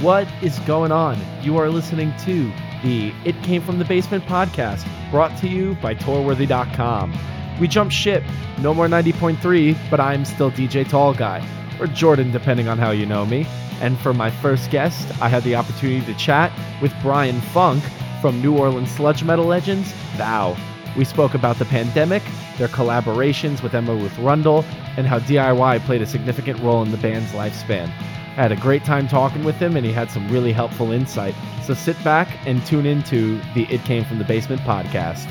What 0.00 0.28
is 0.42 0.58
going 0.60 0.92
on? 0.92 1.18
You 1.42 1.56
are 1.56 1.70
listening 1.70 2.12
to 2.26 2.52
the 2.82 3.14
It 3.24 3.34
Came 3.42 3.62
From 3.62 3.78
the 3.78 3.84
Basement 3.86 4.24
podcast, 4.24 4.86
brought 5.10 5.34
to 5.38 5.48
you 5.48 5.74
by 5.76 5.94
Tourworthy.com. 5.94 7.18
We 7.58 7.66
jump 7.66 7.90
ship, 7.90 8.22
no 8.58 8.74
more 8.74 8.88
90.3, 8.88 9.74
but 9.88 9.98
I'm 9.98 10.26
still 10.26 10.50
DJ 10.50 10.86
Tall 10.86 11.14
Guy, 11.14 11.42
or 11.80 11.86
Jordan, 11.86 12.30
depending 12.30 12.68
on 12.68 12.76
how 12.76 12.90
you 12.90 13.06
know 13.06 13.24
me. 13.24 13.46
And 13.80 13.98
for 13.98 14.12
my 14.12 14.30
first 14.30 14.70
guest, 14.70 15.10
I 15.22 15.30
had 15.30 15.44
the 15.44 15.54
opportunity 15.54 16.04
to 16.04 16.18
chat 16.18 16.52
with 16.82 16.92
Bryan 17.00 17.40
Funck 17.40 17.80
from 18.20 18.42
New 18.42 18.54
Orleans 18.54 18.90
sludge 18.90 19.24
metal 19.24 19.46
legends, 19.46 19.94
Thou. 20.18 20.58
We 20.94 21.06
spoke 21.06 21.32
about 21.32 21.56
the 21.56 21.64
pandemic, 21.64 22.22
their 22.58 22.68
collaborations 22.68 23.62
with 23.62 23.74
Emma 23.74 23.94
Ruth 23.94 24.18
Rundle, 24.18 24.62
and 24.98 25.06
how 25.06 25.20
DIY 25.20 25.80
played 25.86 26.02
a 26.02 26.06
significant 26.06 26.60
role 26.60 26.82
in 26.82 26.90
the 26.90 26.98
band's 26.98 27.32
lifespan. 27.32 27.90
I 28.36 28.42
had 28.42 28.52
a 28.52 28.56
great 28.56 28.84
time 28.84 29.08
talking 29.08 29.44
with 29.44 29.56
him, 29.56 29.78
and 29.78 29.86
he 29.86 29.90
had 29.90 30.10
some 30.10 30.30
really 30.30 30.52
helpful 30.52 30.92
insight. 30.92 31.34
So 31.64 31.72
sit 31.72 31.96
back 32.04 32.28
and 32.46 32.64
tune 32.66 32.84
into 32.84 33.40
the 33.54 33.64
It 33.70 33.80
Came 33.84 34.04
From 34.04 34.18
the 34.18 34.24
Basement 34.24 34.60
podcast. 34.60 35.24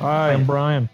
Hi, 0.00 0.34
I'm 0.34 0.44
Brian. 0.44 0.90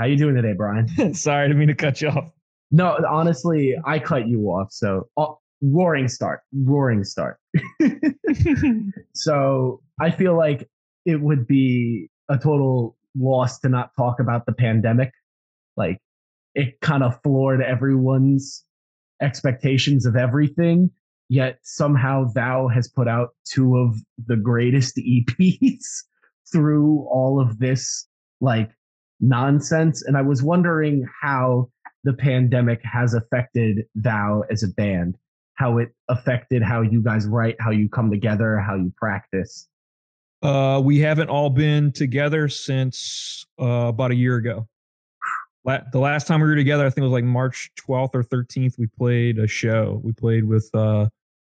How 0.00 0.06
you 0.06 0.16
doing 0.16 0.34
today, 0.34 0.54
Brian? 0.56 0.88
Sorry, 1.14 1.44
I 1.44 1.48
didn't 1.48 1.58
mean 1.58 1.68
to 1.68 1.74
cut 1.74 2.00
you 2.00 2.08
off. 2.08 2.30
No, 2.70 2.98
honestly, 3.06 3.76
I 3.84 3.98
cut 3.98 4.26
you 4.28 4.46
off. 4.46 4.68
So 4.70 5.08
oh, 5.18 5.40
roaring 5.60 6.08
start, 6.08 6.40
roaring 6.54 7.04
start. 7.04 7.36
so 9.14 9.82
I 10.00 10.10
feel 10.10 10.38
like 10.38 10.70
it 11.04 11.20
would 11.20 11.46
be 11.46 12.08
a 12.30 12.38
total 12.38 12.96
loss 13.14 13.58
to 13.58 13.68
not 13.68 13.90
talk 13.94 14.20
about 14.20 14.46
the 14.46 14.52
pandemic. 14.52 15.12
Like 15.76 15.98
it 16.54 16.80
kind 16.80 17.02
of 17.02 17.20
floored 17.22 17.60
everyone's 17.60 18.64
expectations 19.22 20.06
of 20.06 20.16
everything. 20.16 20.90
Yet 21.28 21.60
somehow 21.62 22.26
Thou 22.34 22.68
has 22.68 22.88
put 22.88 23.08
out 23.08 23.30
two 23.44 23.78
of 23.78 23.96
the 24.26 24.36
greatest 24.36 24.96
EPs 24.98 26.02
through 26.52 27.06
all 27.10 27.40
of 27.40 27.58
this 27.58 28.06
like 28.40 28.70
nonsense. 29.20 30.02
And 30.02 30.16
I 30.16 30.22
was 30.22 30.42
wondering 30.42 31.06
how 31.22 31.70
the 32.04 32.12
pandemic 32.12 32.80
has 32.84 33.14
affected 33.14 33.86
Thou 33.94 34.42
as 34.50 34.62
a 34.62 34.68
band, 34.68 35.16
how 35.54 35.78
it 35.78 35.94
affected 36.08 36.62
how 36.62 36.82
you 36.82 37.02
guys 37.02 37.26
write, 37.26 37.56
how 37.60 37.70
you 37.70 37.88
come 37.88 38.10
together, 38.10 38.58
how 38.58 38.74
you 38.74 38.92
practice. 38.96 39.68
Uh, 40.42 40.80
we 40.84 40.98
haven't 40.98 41.28
all 41.28 41.50
been 41.50 41.92
together 41.92 42.48
since 42.48 43.46
uh, 43.60 43.86
about 43.88 44.10
a 44.10 44.16
year 44.16 44.36
ago. 44.36 44.66
La- 45.64 45.80
the 45.92 45.98
last 46.00 46.26
time 46.26 46.40
we 46.40 46.48
were 46.48 46.56
together, 46.56 46.84
I 46.84 46.90
think 46.90 46.98
it 46.98 47.08
was 47.08 47.12
like 47.12 47.24
March 47.24 47.70
12th 47.86 48.14
or 48.14 48.22
13th. 48.24 48.78
We 48.78 48.86
played 48.88 49.38
a 49.38 49.46
show. 49.46 50.00
We 50.02 50.12
played 50.12 50.44
with 50.44 50.68
uh, 50.74 51.08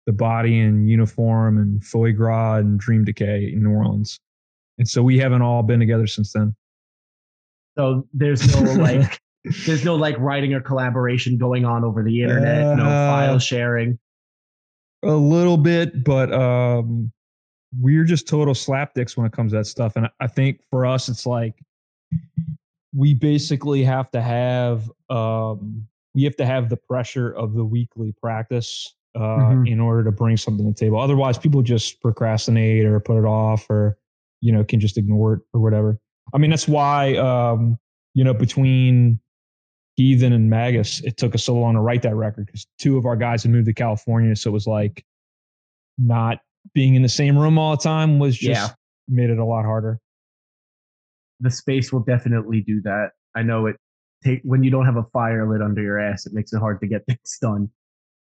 the 0.06 0.12
Body 0.12 0.60
and 0.60 0.88
Uniform 0.88 1.58
and 1.58 1.82
Foie 1.84 2.12
Gras 2.12 2.56
and 2.58 2.78
Dream 2.78 3.04
Decay 3.04 3.50
in 3.52 3.62
New 3.64 3.70
Orleans, 3.70 4.20
and 4.78 4.86
so 4.88 5.02
we 5.02 5.18
haven't 5.18 5.42
all 5.42 5.62
been 5.62 5.80
together 5.80 6.06
since 6.06 6.32
then. 6.32 6.54
So 7.76 8.06
there's 8.14 8.54
no 8.60 8.72
like, 8.74 9.20
there's 9.66 9.84
no 9.84 9.96
like 9.96 10.16
writing 10.18 10.54
or 10.54 10.60
collaboration 10.60 11.36
going 11.36 11.64
on 11.64 11.84
over 11.84 12.02
the 12.02 12.22
internet. 12.22 12.76
no 12.76 12.84
file 12.84 13.34
Uh, 13.34 13.38
sharing. 13.38 13.98
A 15.02 15.10
little 15.12 15.56
bit, 15.58 16.04
but 16.04 16.32
um, 16.32 17.12
we're 17.78 18.04
just 18.04 18.26
total 18.28 18.54
slapdicks 18.54 19.16
when 19.16 19.26
it 19.26 19.32
comes 19.32 19.52
to 19.52 19.58
that 19.58 19.66
stuff. 19.66 19.94
And 19.96 20.08
I 20.20 20.26
think 20.26 20.60
for 20.70 20.86
us, 20.86 21.08
it's 21.08 21.26
like 21.26 21.54
we 22.96 23.12
basically 23.14 23.84
have 23.84 24.10
to 24.12 24.22
have 24.22 24.90
um, 25.10 25.86
we 26.14 26.22
have 26.24 26.36
to 26.36 26.46
have 26.46 26.70
the 26.70 26.76
pressure 26.78 27.30
of 27.30 27.52
the 27.54 27.64
weekly 27.64 28.12
practice 28.22 28.94
uh, 29.14 29.20
Mhm. 29.20 29.68
in 29.70 29.80
order 29.80 30.02
to 30.04 30.12
bring 30.12 30.36
something 30.36 30.64
to 30.66 30.72
the 30.72 30.78
table. 30.78 30.98
Otherwise, 30.98 31.36
people 31.38 31.62
just 31.62 32.00
procrastinate 32.00 32.84
or 32.86 32.98
put 33.00 33.18
it 33.18 33.24
off, 33.26 33.68
or 33.70 33.98
you 34.40 34.52
know, 34.52 34.64
can 34.64 34.80
just 34.80 34.96
ignore 34.98 35.34
it 35.34 35.40
or 35.52 35.60
whatever. 35.60 35.98
I 36.34 36.38
mean, 36.38 36.50
that's 36.50 36.66
why 36.68 37.16
um, 37.16 37.78
you 38.14 38.24
know 38.24 38.34
between 38.34 39.20
Heathen 39.96 40.32
and 40.32 40.48
Magus, 40.50 41.00
it 41.02 41.16
took 41.16 41.34
us 41.34 41.44
so 41.44 41.54
long 41.54 41.74
to 41.74 41.80
write 41.80 42.02
that 42.02 42.14
record 42.16 42.46
because 42.46 42.66
two 42.78 42.96
of 42.98 43.04
our 43.06 43.16
guys 43.16 43.42
had 43.42 43.52
moved 43.52 43.66
to 43.66 43.72
California, 43.74 44.34
so 44.36 44.50
it 44.50 44.52
was 44.52 44.66
like 44.66 45.04
not 45.98 46.40
being 46.74 46.94
in 46.94 47.02
the 47.02 47.08
same 47.08 47.38
room 47.38 47.58
all 47.58 47.76
the 47.76 47.82
time 47.82 48.18
was 48.18 48.36
just 48.36 48.70
Yeah. 48.70 48.74
made 49.08 49.30
it 49.30 49.38
a 49.38 49.44
lot 49.44 49.64
harder. 49.64 49.98
The 51.40 51.50
space 51.50 51.92
will 51.92 52.00
definitely 52.00 52.62
do 52.62 52.80
that. 52.82 53.10
I 53.34 53.42
know 53.42 53.66
it. 53.66 53.76
Take 54.24 54.40
when 54.44 54.62
you 54.64 54.70
don't 54.70 54.86
have 54.86 54.96
a 54.96 55.04
fire 55.12 55.48
lit 55.50 55.60
under 55.62 55.82
your 55.82 55.98
ass, 55.98 56.26
it 56.26 56.32
makes 56.32 56.52
it 56.52 56.58
hard 56.58 56.80
to 56.80 56.86
get 56.86 57.04
things 57.08 57.38
done. 57.40 57.68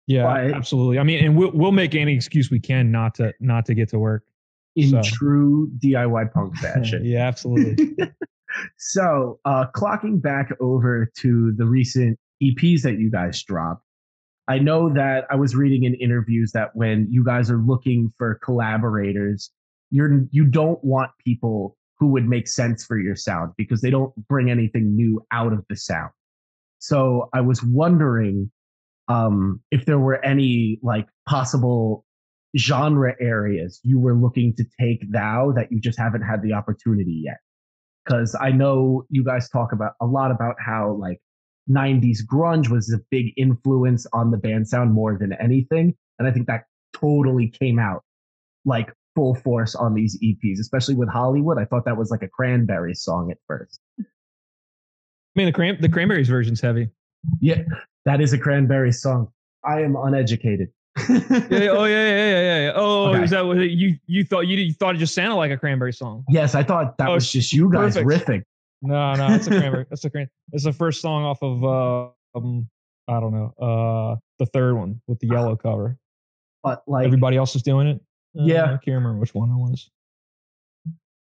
Yeah, 0.07 0.23
Right. 0.23 0.53
absolutely. 0.53 0.99
I 0.99 1.03
mean, 1.03 1.23
and 1.23 1.35
we'll 1.37 1.51
we'll 1.53 1.71
make 1.71 1.95
any 1.95 2.15
excuse 2.15 2.49
we 2.51 2.59
can 2.59 2.91
not 2.91 3.15
to 3.15 3.33
not 3.39 3.65
to 3.67 3.73
get 3.73 3.89
to 3.89 3.99
work. 3.99 4.23
In 4.75 4.89
So. 4.89 5.01
true 5.03 5.71
DIY 5.79 6.31
punk 6.33 6.55
fashion. 6.57 7.05
yeah, 7.05 7.27
absolutely. 7.27 7.95
so, 8.77 9.39
uh, 9.45 9.65
clocking 9.75 10.21
back 10.21 10.49
over 10.59 11.11
to 11.19 11.53
the 11.57 11.65
recent 11.65 12.17
EPs 12.41 12.81
that 12.81 12.97
you 12.99 13.09
guys 13.11 13.41
dropped, 13.43 13.83
I 14.47 14.59
know 14.59 14.91
that 14.93 15.25
I 15.29 15.35
was 15.35 15.55
reading 15.55 15.83
in 15.83 15.93
interviews 15.95 16.51
that 16.53 16.75
when 16.75 17.07
you 17.09 17.23
guys 17.23 17.49
are 17.49 17.57
looking 17.57 18.11
for 18.17 18.35
collaborators, 18.43 19.51
you're 19.91 20.25
you 20.31 20.45
don't 20.45 20.83
want 20.83 21.11
people 21.23 21.77
who 22.03 22.09
would 22.09 22.27
make 22.27 22.49
sense 22.49 22.83
for 22.83 22.99
your 22.99 23.15
sound 23.15 23.53
because 23.57 23.79
they 23.79 23.89
don't 23.89 24.13
bring 24.27 24.51
anything 24.51 24.93
new 24.93 25.25
out 25.31 25.53
of 25.53 25.63
the 25.69 25.75
sound. 25.77 26.11
So 26.79 27.29
I 27.33 27.39
was 27.39 27.63
wondering 27.63 28.51
um, 29.07 29.61
if 29.71 29.85
there 29.85 29.99
were 29.99 30.23
any 30.25 30.79
like 30.83 31.07
possible 31.29 32.03
genre 32.57 33.15
areas 33.21 33.79
you 33.83 33.97
were 33.99 34.13
looking 34.13 34.53
to 34.57 34.65
take 34.79 35.09
thou 35.13 35.53
that 35.55 35.71
you 35.71 35.79
just 35.79 35.97
haven't 35.97 36.23
had 36.23 36.43
the 36.43 36.53
opportunity 36.53 37.23
yet 37.25 37.37
because 38.05 38.37
i 38.39 38.51
know 38.51 39.03
you 39.09 39.23
guys 39.23 39.49
talk 39.49 39.71
about 39.71 39.93
a 39.99 40.05
lot 40.05 40.29
about 40.29 40.53
how 40.63 40.91
like 41.01 41.19
90s 41.67 42.19
grunge 42.31 42.69
was 42.69 42.93
a 42.93 42.99
big 43.09 43.33
influence 43.37 44.05
on 44.13 44.29
the 44.29 44.37
band 44.37 44.67
sound 44.67 44.93
more 44.93 45.17
than 45.17 45.33
anything 45.41 45.95
and 46.19 46.27
i 46.27 46.31
think 46.31 46.45
that 46.45 46.65
totally 46.95 47.47
came 47.49 47.79
out 47.79 48.03
like 48.65 48.93
full 49.15 49.35
force 49.35 49.75
on 49.75 49.93
these 49.93 50.17
eps 50.23 50.59
especially 50.59 50.95
with 50.95 51.09
hollywood 51.09 51.57
i 51.59 51.65
thought 51.65 51.85
that 51.85 51.97
was 51.97 52.09
like 52.11 52.21
a 52.23 52.27
cranberries 52.27 53.01
song 53.03 53.29
at 53.31 53.37
first 53.47 53.79
I 53.99 54.03
mean, 55.35 55.45
the 55.47 55.51
cran 55.53 55.77
the 55.81 55.89
cranberries 55.89 56.29
version's 56.29 56.61
heavy. 56.61 56.89
yeah 57.39 57.63
that 58.05 58.21
is 58.21 58.33
a 58.33 58.37
cranberries 58.37 59.01
song 59.01 59.29
i 59.63 59.81
am 59.81 59.95
uneducated 59.95 60.69
Yeah, 61.09 61.69
oh 61.71 61.85
yeah, 61.85 62.07
yeah, 62.07 62.15
yeah, 62.15 62.41
yeah, 62.41 62.59
yeah. 62.65 62.71
Oh, 62.75 63.09
Okay. 63.13 63.23
is 63.23 63.31
that 63.31 63.45
what 63.45 63.57
you 63.57 63.95
you 64.05 64.23
thought 64.23 64.41
you, 64.41 64.57
you 64.57 64.73
thought 64.73 64.93
it 64.95 64.99
just 64.99 65.15
sounded 65.15 65.35
like 65.35 65.49
a 65.51 65.57
cranberry 65.57 65.91
song? 65.93 66.23
yes 66.29 66.53
i 66.53 66.61
thought 66.63 66.97
that 66.99 67.09
Oh, 67.09 67.13
was 67.15 67.31
just 67.31 67.51
you 67.51 67.71
guys 67.71 67.95
perfect. 67.97 68.07
riffing 68.27 68.43
No, 68.83 69.15
no, 69.15 69.33
it's 69.33 69.47
a 69.47 69.49
cranberry. 69.51 69.85
That's 69.89 70.03
a 70.05 70.09
cran. 70.09 70.27
It's 70.51 70.65
the 70.65 70.73
first 70.73 70.99
song 71.01 71.23
off 71.23 71.41
of 71.41 71.63
uh, 71.63 72.09
um, 72.37 72.67
I 73.07 73.19
don't 73.21 73.31
know, 73.33 73.53
uh, 73.57 74.15
the 74.39 74.45
third 74.47 74.75
one 74.75 75.01
with 75.07 75.19
the 75.19 75.27
yellow 75.27 75.55
cover. 75.55 75.97
but 76.63 76.83
like 76.85 77.05
Everybody 77.05 77.37
else 77.37 77.55
is 77.55 77.63
doing 77.63 77.87
it. 77.87 78.01
Uh, 78.37 78.43
Yeah. 78.43 78.65
I 78.65 78.77
can't 78.77 78.87
remember 78.95 79.19
which 79.19 79.33
one 79.33 79.49
it 79.49 79.55
was. 79.57 79.89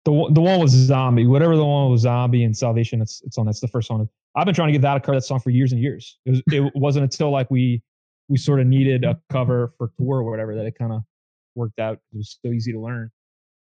The 0.05 0.11
one- 0.13 0.33
the 0.33 0.41
one 0.41 0.59
was 0.59 0.71
zombie. 0.71 1.25
Whatever 1.27 1.57
the 1.57 1.65
one 1.65 1.91
was 1.91 2.01
zombie 2.01 2.43
and 2.43 2.55
salvation. 2.55 3.01
It's 3.01 3.21
it's 3.23 3.37
on. 3.37 3.45
That's 3.45 3.59
the 3.59 3.67
first 3.67 3.87
song. 3.87 4.07
I've 4.35 4.45
been 4.45 4.55
trying 4.55 4.69
to 4.69 4.71
get 4.71 4.81
that 4.83 4.97
a 4.97 4.99
cover 4.99 5.17
that 5.17 5.23
song 5.23 5.39
for 5.39 5.49
years 5.49 5.71
and 5.73 5.81
years. 5.81 6.17
It, 6.25 6.31
was, 6.31 6.41
it 6.47 6.71
wasn't 6.75 7.03
until 7.03 7.29
like 7.31 7.51
we 7.51 7.81
we 8.29 8.37
sort 8.37 8.59
of 8.61 8.67
needed 8.67 9.03
a 9.03 9.19
cover 9.29 9.73
for 9.77 9.91
tour 9.97 10.17
or 10.19 10.23
whatever 10.29 10.55
that 10.55 10.65
it 10.65 10.77
kind 10.77 10.91
of 10.93 11.01
worked 11.55 11.79
out. 11.79 11.99
It 12.13 12.17
was 12.17 12.37
so 12.45 12.51
easy 12.51 12.71
to 12.71 12.79
learn. 12.79 13.09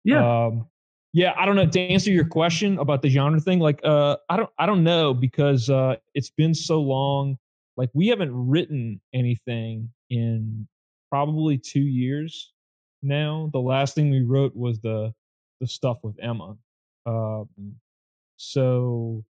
yeah 0.05 0.47
Um, 0.47 0.67
yeah, 1.13 1.33
I 1.39 1.47
don't 1.47 1.57
know. 1.57 1.67
To 1.67 1.81
answer 1.81 2.11
your 2.11 2.27
question 2.27 2.79
about 2.79 3.01
the 3.03 3.09
genre 3.09 3.41
thing, 3.41 3.61
like, 3.61 3.81
uh, 3.83 4.17
I 4.29 4.37
don't, 4.37 4.51
I 4.59 4.67
don't 4.67 4.85
know 4.85 5.15
because 5.15 5.71
uh, 5.71 5.97
it's 6.15 6.31
been 6.31 6.55
so 6.55 6.81
long. 6.83 7.39
Like, 7.79 7.89
we 7.95 8.09
haven't 8.09 8.31
written 8.33 9.01
anything 9.15 9.91
in 10.11 10.69
probably 11.11 11.57
two 11.57 11.81
years 11.81 12.53
now. 13.03 13.51
The 13.53 13.61
last 13.61 13.95
thing 13.95 14.11
we 14.11 14.23
wrote 14.23 14.55
was 14.55 14.81
the 14.81 15.13
the 15.61 15.67
stuff 15.67 15.99
with 16.03 16.17
Emma. 16.21 16.57
Um, 17.07 17.49
so 18.37 19.25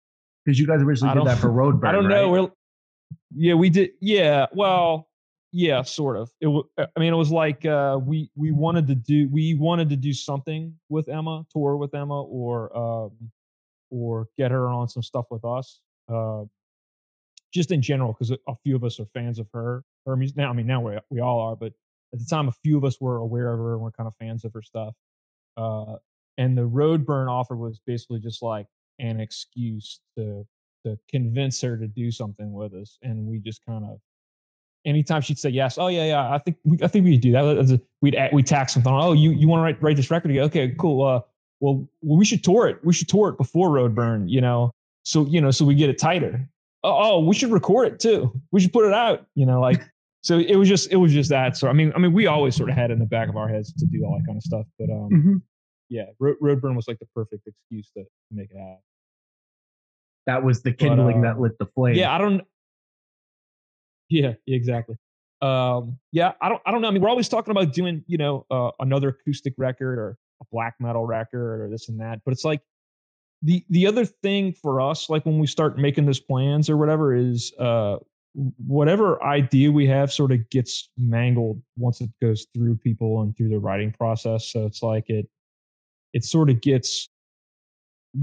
because 0.46 0.60
you 0.60 0.68
guys 0.68 0.82
originally 0.82 1.16
did 1.16 1.28
that 1.28 1.38
for 1.38 1.50
Roadburn. 1.52 1.88
I 1.88 1.92
don't 1.92 2.08
know. 2.08 2.32
right? 2.32 2.42
We're, 2.42 2.52
yeah, 3.36 3.54
we 3.56 3.70
did. 3.70 3.92
Yeah, 4.00 4.48
well, 4.54 5.10
yeah, 5.52 5.82
sort 5.84 6.18
of. 6.18 6.30
It. 6.42 6.66
I 6.78 7.00
mean, 7.00 7.14
it 7.14 7.18
was 7.18 7.32
like 7.32 7.66
uh, 7.66 8.00
we 8.02 8.30
we 8.36 8.52
wanted 8.52 8.88
to 8.88 8.96
do 8.96 9.30
we 9.32 9.54
wanted 9.56 9.90
to 9.90 9.96
do 9.96 10.14
something 10.14 10.74
with 10.90 11.10
Emma, 11.10 11.46
tour 11.52 11.78
with 11.78 11.94
Emma, 11.94 12.22
or 12.24 12.76
um, 12.78 13.12
or 13.90 14.28
get 14.38 14.52
her 14.52 14.68
on 14.68 14.88
some 14.88 15.04
stuff 15.04 15.26
with 15.30 15.46
us. 15.46 15.80
Uh, 16.12 16.44
just 17.54 17.72
in 17.72 17.82
general, 17.82 18.12
because 18.12 18.32
a, 18.32 18.38
a 18.48 18.56
few 18.64 18.76
of 18.76 18.84
us 18.84 19.00
are 19.00 19.06
fans 19.14 19.40
of 19.40 19.48
her 19.54 19.84
her 20.06 20.16
music. 20.16 20.38
Now, 20.38 20.50
I 20.50 20.54
mean, 20.54 20.68
now 20.68 20.82
we 20.82 20.98
we 21.10 21.22
all 21.22 21.40
are, 21.40 21.56
but 21.56 21.74
at 22.16 22.20
the 22.20 22.26
time, 22.26 22.48
a 22.48 22.54
few 22.64 22.78
of 22.78 22.86
us 22.86 23.00
were 23.02 23.18
aware 23.18 23.52
of 23.52 23.60
her 23.60 23.74
and 23.74 23.82
were 23.82 23.92
kind 23.92 24.08
of 24.08 24.14
fans 24.18 24.46
of 24.46 24.54
her 24.54 24.62
stuff. 24.62 24.94
Uh, 25.58 25.96
and 26.38 26.58
the 26.58 26.68
Roadburn 26.68 27.30
offer 27.30 27.56
was 27.56 27.80
basically 27.86 28.20
just 28.20 28.42
like 28.42 28.68
an 29.00 29.20
excuse 29.20 30.00
to 30.18 30.46
to 30.86 30.98
convince 31.10 31.60
her 31.62 31.78
to 31.78 31.88
do 31.88 32.12
something 32.12 32.54
with 32.54 32.74
us, 32.74 32.98
and 33.02 33.26
we 33.26 33.40
just 33.40 33.66
kind 33.66 33.84
of 33.84 34.00
anytime 34.86 35.22
she'd 35.22 35.40
say 35.40 35.50
yes, 35.50 35.78
oh 35.78 35.88
yeah, 35.88 36.06
yeah, 36.06 36.34
I 36.34 36.38
think 36.38 36.58
we, 36.64 36.78
I 36.82 36.88
think 36.88 37.06
we 37.06 37.14
could 37.14 37.22
do 37.22 37.32
that. 37.34 37.82
We'd 38.02 38.18
we 38.32 38.44
tack 38.44 38.70
something 38.70 38.92
on. 38.92 39.02
Oh, 39.02 39.14
you 39.14 39.32
you 39.32 39.48
want 39.48 39.60
to 39.60 39.64
write 39.64 39.82
write 39.82 39.98
this 39.98 40.12
record? 40.12 40.38
Okay, 40.38 40.74
cool. 40.80 41.04
Uh, 41.04 41.22
well, 41.60 41.88
we 42.02 42.26
should 42.26 42.44
tour 42.44 42.68
it. 42.68 42.80
We 42.84 42.94
should 42.94 43.10
tour 43.10 43.30
it 43.30 43.38
before 43.38 43.70
Roadburn. 43.70 44.30
You 44.30 44.42
know, 44.42 44.72
so 45.04 45.26
you 45.26 45.42
know, 45.42 45.52
so 45.52 45.66
we 45.66 45.76
get 45.76 45.90
it 45.90 45.98
tighter. 45.98 46.48
Oh, 46.84 47.16
oh, 47.16 47.20
we 47.20 47.34
should 47.34 47.52
record 47.52 47.88
it 47.88 48.00
too. 48.00 48.32
We 48.52 48.62
should 48.62 48.72
put 48.72 48.86
it 48.86 48.94
out. 48.94 49.26
You 49.36 49.46
know, 49.46 49.60
like 49.60 49.82
so 50.26 50.40
it 50.40 50.56
was 50.56 50.68
just 50.68 50.92
it 50.92 50.96
was 50.96 51.14
just 51.14 51.30
that. 51.30 51.56
So 51.56 51.68
I 51.68 51.74
mean, 51.74 51.94
I 51.96 52.00
mean, 52.00 52.12
we 52.12 52.26
always 52.26 52.56
sort 52.56 52.72
of 52.72 52.76
had 52.76 52.90
in 52.90 52.98
the 52.98 53.06
back 53.06 53.30
of 53.30 53.38
our 53.38 53.48
heads 53.48 53.72
to 53.74 53.86
do 53.86 54.04
all 54.04 54.18
that 54.18 54.26
kind 54.26 54.38
of 54.38 54.42
stuff. 54.42 54.66
But 54.80 54.90
um, 54.90 55.10
mm-hmm. 55.14 55.36
yeah, 55.88 56.06
Roadburn 56.20 56.76
was 56.76 56.88
like 56.88 56.98
the 56.98 57.06
perfect 57.14 57.46
excuse 57.46 57.92
to, 57.92 58.02
to 58.02 58.10
make 58.32 58.50
it 58.50 58.58
happen. 58.58 58.80
That 60.26 60.44
was 60.44 60.64
the 60.64 60.74
kindling 60.74 61.22
but, 61.22 61.28
uh, 61.28 61.34
that 61.34 61.40
lit 61.40 61.52
the 61.60 61.68
flame. 61.68 61.94
Yeah, 61.94 62.12
I 62.12 62.18
don't. 62.18 62.42
Yeah, 64.10 64.34
exactly. 64.48 64.96
Um, 65.44 66.00
yeah, 66.12 66.32
I 66.42 66.50
don't. 66.50 66.62
I 66.66 66.72
don't 66.72 66.82
know. 66.82 66.88
I 66.88 66.92
mean, 66.92 67.04
we're 67.04 67.10
always 67.10 67.30
talking 67.30 67.52
about 67.52 67.72
doing, 67.74 68.04
you 68.08 68.18
know, 68.18 68.48
uh, 68.50 68.72
another 68.80 69.10
acoustic 69.10 69.54
record 69.60 70.00
or 70.00 70.18
a 70.42 70.46
black 70.52 70.74
metal 70.80 71.06
record 71.06 71.62
or 71.62 71.70
this 71.70 71.88
and 71.88 72.00
that. 72.00 72.22
But 72.26 72.32
it's 72.32 72.44
like 72.44 72.62
the 73.44 73.64
the 73.70 73.86
other 73.86 74.06
thing 74.06 74.54
for 74.54 74.82
us, 74.82 75.08
like 75.08 75.24
when 75.24 75.38
we 75.38 75.46
start 75.46 75.78
making 75.78 76.08
those 76.08 76.20
plans 76.20 76.68
or 76.68 76.78
whatever, 76.78 77.14
is 77.14 77.54
uh, 77.60 77.98
whatever 78.36 79.24
idea 79.24 79.72
we 79.72 79.88
have 79.88 80.12
sort 80.12 80.32
of 80.32 80.50
gets 80.50 80.90
mangled 80.98 81.62
once 81.78 82.02
it 82.02 82.10
goes 82.22 82.46
through 82.54 82.76
people 82.76 83.22
and 83.22 83.36
through 83.38 83.50
the 83.50 83.60
writing 83.60 83.92
process. 83.92 84.52
So 84.52 84.66
it's 84.66 84.84
like 84.84 85.10
it 85.10 85.28
it 86.14 86.24
sort 86.24 86.50
of 86.50 86.62
gets 86.62 87.10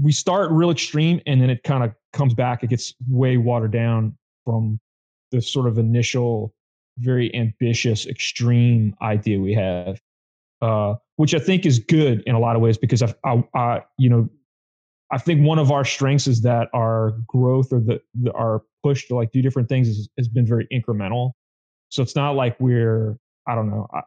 we 0.01 0.11
start 0.11 0.51
real 0.51 0.71
extreme 0.71 1.21
and 1.25 1.41
then 1.41 1.49
it 1.49 1.63
kind 1.63 1.83
of 1.83 1.93
comes 2.13 2.33
back. 2.33 2.63
It 2.63 2.69
gets 2.69 2.93
way 3.07 3.37
watered 3.37 3.71
down 3.71 4.17
from 4.45 4.79
the 5.31 5.41
sort 5.41 5.67
of 5.67 5.77
initial, 5.77 6.53
very 6.97 7.33
ambitious, 7.35 8.07
extreme 8.07 8.95
idea 9.01 9.39
we 9.39 9.53
have, 9.53 9.99
uh, 10.61 10.95
which 11.17 11.35
I 11.35 11.39
think 11.39 11.65
is 11.65 11.79
good 11.79 12.23
in 12.25 12.35
a 12.35 12.39
lot 12.39 12.55
of 12.55 12.61
ways 12.61 12.77
because 12.77 13.03
I, 13.03 13.13
I, 13.23 13.43
I, 13.53 13.81
you 13.97 14.09
know, 14.09 14.29
I 15.11 15.19
think 15.19 15.45
one 15.45 15.59
of 15.59 15.71
our 15.71 15.85
strengths 15.85 16.25
is 16.25 16.41
that 16.41 16.69
our 16.73 17.13
growth 17.27 17.71
or 17.71 17.79
the, 17.79 18.01
the 18.19 18.31
our 18.33 18.63
push 18.83 19.07
to 19.07 19.15
like 19.15 19.31
do 19.31 19.41
different 19.41 19.69
things 19.69 19.87
is, 19.87 20.09
has 20.17 20.27
been 20.27 20.45
very 20.45 20.67
incremental. 20.71 21.31
So 21.89 22.03
it's 22.03 22.15
not 22.15 22.35
like 22.35 22.59
we're, 22.59 23.17
I 23.47 23.55
don't 23.55 23.69
know, 23.69 23.87
I, 23.93 24.01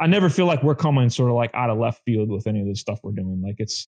I 0.00 0.06
never 0.06 0.30
feel 0.30 0.46
like 0.46 0.62
we're 0.62 0.74
coming 0.74 1.10
sort 1.10 1.30
of 1.30 1.36
like 1.36 1.50
out 1.54 1.70
of 1.70 1.78
left 1.78 2.02
field 2.04 2.30
with 2.30 2.46
any 2.46 2.60
of 2.60 2.66
the 2.66 2.74
stuff 2.74 3.00
we're 3.02 3.12
doing. 3.12 3.42
Like 3.44 3.56
it's 3.58 3.86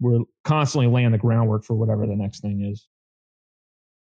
we're 0.00 0.20
constantly 0.44 0.90
laying 0.90 1.12
the 1.12 1.18
groundwork 1.18 1.64
for 1.64 1.74
whatever 1.74 2.06
the 2.06 2.16
next 2.16 2.40
thing 2.40 2.68
is. 2.72 2.88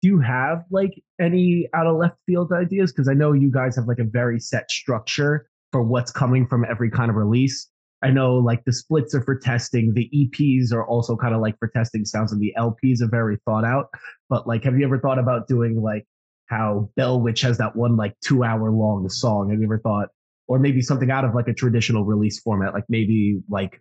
Do 0.00 0.08
you 0.08 0.20
have 0.20 0.64
like 0.70 1.00
any 1.20 1.69
out 1.75 1.87
of 1.87 1.96
left 1.96 2.16
field 2.26 2.50
ideas? 2.52 2.93
Because 2.93 3.08
I 3.08 3.14
know 3.14 3.32
you 3.32 3.52
guys 3.52 3.76
have 3.76 3.87
like 3.87 4.00
a 4.00 4.05
very 4.05 4.40
set 4.40 4.70
structure 4.70 5.46
for 5.70 5.82
what's 5.82 6.10
coming 6.10 6.46
from 6.46 6.64
every 6.69 6.90
kind 6.90 7.10
of 7.10 7.16
release. 7.16 7.69
I 8.02 8.10
know 8.10 8.37
like 8.37 8.64
the 8.64 8.72
splits 8.72 9.14
are 9.14 9.22
for 9.22 9.37
testing, 9.37 9.94
the 9.94 10.10
EPs 10.14 10.72
are 10.72 10.84
also 10.87 11.16
kind 11.16 11.34
of 11.34 11.40
like 11.40 11.58
for 11.58 11.69
testing 11.69 12.04
sounds, 12.04 12.32
and 12.32 12.40
the 12.40 12.54
LPs 12.58 13.00
are 13.00 13.08
very 13.08 13.38
thought 13.44 13.64
out. 13.64 13.88
But 14.28 14.46
like, 14.46 14.64
have 14.64 14.76
you 14.78 14.84
ever 14.84 14.99
thought 14.99 15.19
about 15.19 15.49
doing 15.49 15.81
like 15.81 16.06
how 16.46 16.90
Bell 16.96 17.20
Witch 17.20 17.43
has 17.43 17.58
that 17.58 17.76
one 17.76 17.96
like 17.96 18.14
two 18.20 18.44
hour 18.44 18.70
long 18.70 19.08
song? 19.08 19.50
Have 19.50 19.60
you 19.60 19.66
ever 19.66 19.78
thought, 19.78 20.08
or 20.49 20.58
maybe 20.58 20.82
something 20.82 21.10
out 21.10 21.25
of 21.25 21.34
like 21.34 21.49
a 21.49 21.54
traditional 21.54 22.04
release 22.04 22.40
format, 22.40 22.75
like 22.75 22.84
maybe 22.88 23.40
like 23.49 23.81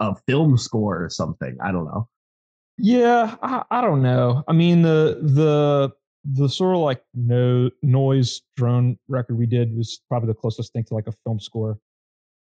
a 0.00 0.14
film 0.26 0.56
score 0.56 1.04
or 1.04 1.08
something. 1.08 1.56
I 1.62 1.72
don't 1.72 1.84
know. 1.84 2.08
Yeah, 2.76 3.36
I, 3.42 3.62
I 3.70 3.80
don't 3.80 4.02
know. 4.02 4.42
I 4.48 4.52
mean 4.52 4.82
the 4.82 5.18
the 5.22 5.92
the 6.24 6.48
sort 6.48 6.74
of 6.74 6.82
like 6.82 7.02
no 7.14 7.70
noise 7.82 8.40
drone 8.56 8.98
record 9.08 9.38
we 9.38 9.46
did 9.46 9.76
was 9.76 10.00
probably 10.08 10.28
the 10.28 10.34
closest 10.34 10.72
thing 10.72 10.84
to 10.84 10.94
like 10.94 11.06
a 11.06 11.12
film 11.24 11.38
score. 11.38 11.78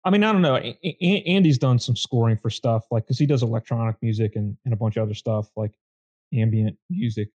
I 0.05 0.11
mean, 0.11 0.23
I 0.23 0.31
don't 0.31 0.41
know. 0.43 0.55
A- 0.55 0.77
a- 0.83 1.23
Andy's 1.25 1.57
done 1.57 1.79
some 1.79 1.95
scoring 1.95 2.37
for 2.37 2.49
stuff 2.49 2.85
like 2.91 3.05
because 3.05 3.17
he 3.17 3.25
does 3.25 3.43
electronic 3.43 3.95
music 4.01 4.35
and, 4.35 4.55
and 4.63 4.73
a 4.73 4.77
bunch 4.77 4.97
of 4.97 5.03
other 5.03 5.15
stuff 5.15 5.49
like 5.55 5.71
ambient 6.33 6.77
music. 6.89 7.29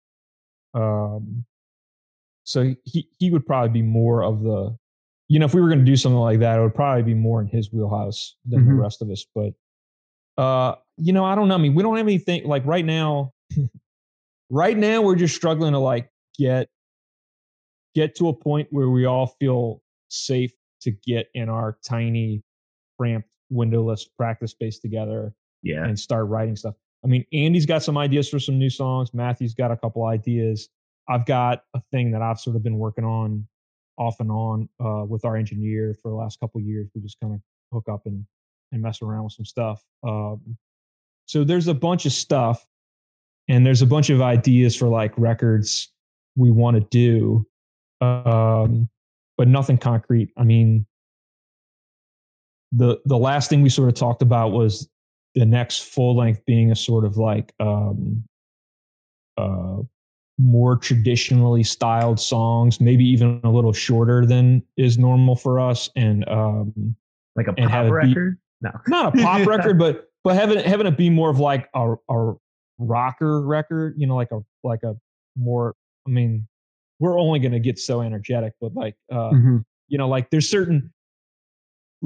Um, 0.75 1.45
so 2.45 2.75
he 2.85 3.09
he 3.19 3.31
would 3.31 3.47
probably 3.47 3.71
be 3.71 3.83
more 3.83 4.23
of 4.23 4.43
the, 4.43 4.77
you 5.29 5.39
know, 5.39 5.47
if 5.47 5.55
we 5.55 5.61
were 5.61 5.69
going 5.69 5.79
to 5.79 5.85
do 5.85 5.97
something 5.97 6.19
like 6.19 6.41
that, 6.41 6.59
it 6.59 6.63
would 6.63 6.75
probably 6.75 7.03
be 7.03 7.15
more 7.15 7.41
in 7.41 7.47
his 7.47 7.73
wheelhouse 7.73 8.37
than 8.45 8.61
mm-hmm. 8.61 8.71
the 8.71 8.83
rest 8.83 9.01
of 9.01 9.11
us. 9.11 9.25
But 9.35 9.55
uh, 10.37 10.75
you 10.97 11.13
know, 11.13 11.25
I 11.25 11.35
don't 11.35 11.49
know. 11.49 11.55
I 11.55 11.59
mean, 11.59 11.75
we 11.75 11.83
don't 11.83 11.97
have 11.97 12.07
anything 12.07 12.45
like 12.45 12.67
right 12.67 12.85
now. 12.85 13.33
right 14.51 14.77
now, 14.77 15.03
we're 15.03 15.17
just 15.17 15.35
struggling 15.35 15.73
to 15.73 15.79
like 15.79 16.11
get 16.39 16.69
get 17.95 18.17
to 18.17 18.29
a 18.29 18.33
point 18.33 18.69
where 18.71 18.91
we 18.91 19.07
all 19.07 19.27
feel 19.41 19.83
safe 20.09 20.53
to 20.83 20.91
get 20.91 21.29
in 21.35 21.49
our 21.49 21.79
tiny, 21.85 22.43
cramped, 22.99 23.29
windowless 23.51 24.05
practice 24.05 24.53
space 24.53 24.79
together. 24.79 25.35
Yeah, 25.63 25.85
and 25.85 25.99
start 25.99 26.29
writing 26.29 26.57
stuff. 26.57 26.75
I 27.05 27.09
mean, 27.09 27.25
Andy's 27.33 27.67
got 27.67 27.83
some 27.83 27.99
ideas 27.99 28.29
for 28.29 28.39
some 28.39 28.59
new 28.59 28.71
songs. 28.71 29.15
Matthew's 29.15 29.55
got 29.55 29.71
a 29.71 29.77
couple 29.77 30.05
ideas. 30.05 30.69
I've 31.09 31.27
got 31.27 31.63
a 31.75 31.81
thing 31.93 32.11
that 32.13 32.23
I've 32.23 32.41
sort 32.41 32.57
of 32.57 32.63
been 32.63 32.79
working 32.79 33.05
on 33.05 33.47
off 33.99 34.21
and 34.21 34.31
on 34.31 34.69
uh, 34.85 35.05
with 35.07 35.25
our 35.25 35.37
engineer 35.37 35.97
for 36.03 36.11
the 36.11 36.17
last 36.17 36.41
couple 36.41 36.61
years. 36.61 36.89
We 36.95 37.01
just 37.01 37.19
kind 37.21 37.35
of 37.35 37.41
hook 37.73 37.89
up 37.89 38.07
and 38.07 38.25
and 38.73 38.83
mess 38.83 39.03
around 39.03 39.25
with 39.25 39.33
some 39.33 39.45
stuff. 39.45 39.83
Um, 40.03 40.57
so 41.27 41.45
there's 41.45 41.69
a 41.69 41.75
bunch 41.75 42.07
of 42.07 42.13
stuff, 42.13 42.67
and 43.49 43.65
there's 43.65 43.83
a 43.83 43.87
bunch 43.87 44.11
of 44.11 44.21
ideas 44.23 44.77
for 44.77 44.89
like 44.89 45.13
records 45.17 45.91
we 46.37 46.51
want 46.51 46.77
to 46.77 46.81
do, 46.91 47.47
um, 48.01 48.89
but 49.37 49.49
nothing 49.49 49.79
concrete. 49.79 50.31
I 50.37 50.45
mean, 50.45 50.87
the 52.73 52.99
the 53.05 53.17
last 53.19 53.51
thing 53.51 53.63
we 53.63 53.69
sort 53.69 53.89
of 53.89 53.95
talked 53.95 54.23
about 54.23 54.53
was 54.53 54.89
the 55.35 55.47
next 55.47 55.85
full 55.85 56.17
length 56.17 56.45
being 56.47 56.73
a 56.73 56.77
sort 56.77 57.05
of 57.05 57.17
like 57.17 57.53
um, 57.61 58.25
uh, 59.37 59.77
more 60.39 60.77
traditionally 60.77 61.63
styled 61.63 62.19
songs, 62.19 62.81
maybe 62.81 63.05
even 63.05 63.41
a 63.45 63.51
little 63.51 63.73
shorter 63.73 64.27
than 64.27 64.63
is 64.77 64.99
normal 64.99 65.37
for 65.37 65.61
us, 65.61 65.91
and 65.97 66.29
um, 66.29 66.97
like 67.37 67.49
a 67.49 67.53
pop 67.53 67.91
record. 67.91 68.39
No, 68.61 68.71
not 68.89 69.15
a 69.15 69.23
pop 69.23 69.47
record, 69.47 69.79
but 69.79 70.09
but 70.25 70.35
having 70.35 70.59
having 70.59 70.87
it 70.87 70.97
be 70.97 71.11
more 71.11 71.31
of 71.31 71.39
like 71.39 71.69
a 71.75 71.95
a 72.11 72.35
rocker 72.79 73.43
record, 73.43 73.95
you 73.97 74.07
know, 74.07 74.17
like 74.17 74.33
a 74.33 74.41
like 74.65 74.83
a 74.83 74.95
more. 75.37 75.75
I 76.07 76.11
mean, 76.11 76.47
we're 76.99 77.19
only 77.19 77.41
going 77.41 77.53
to 77.53 77.61
get 77.61 77.79
so 77.79 78.01
energetic, 78.01 78.53
but 78.61 78.73
like, 78.75 78.95
uh, 79.11 79.31
mm-hmm. 79.31 79.57
you 79.89 79.99
know, 79.99 80.09
like 80.09 80.31
there's 80.31 80.49
certain 80.49 80.93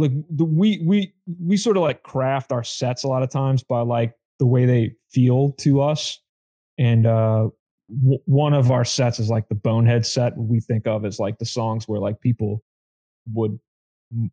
like 0.01 0.13
the 0.31 0.45
we 0.45 0.83
we 0.85 1.13
we 1.41 1.57
sort 1.57 1.77
of 1.77 1.83
like 1.83 2.03
craft 2.03 2.53
our 2.53 2.65
sets 2.65 3.05
a 3.05 3.09
lot 3.09 3.23
of 3.23 3.31
times 3.31 3.63
by 3.63 3.81
like 3.81 4.15
the 4.39 4.47
way 4.47 4.65
they 4.65 4.95
feel 5.11 5.53
to 5.59 5.81
us, 5.83 6.19
and 6.79 7.07
uh, 7.07 7.49
w- 8.03 8.21
one 8.25 8.55
of 8.55 8.71
our 8.71 8.85
sets 8.85 9.19
is 9.19 9.29
like 9.29 9.49
the 9.49 9.55
Bonehead 9.55 10.07
set. 10.07 10.37
We 10.37 10.61
think 10.61 10.87
of 10.87 11.05
as 11.05 11.19
like 11.19 11.39
the 11.39 11.45
songs 11.45 11.87
where 11.87 12.01
like 12.01 12.21
people 12.21 12.63
would 13.33 13.59
m- 14.13 14.31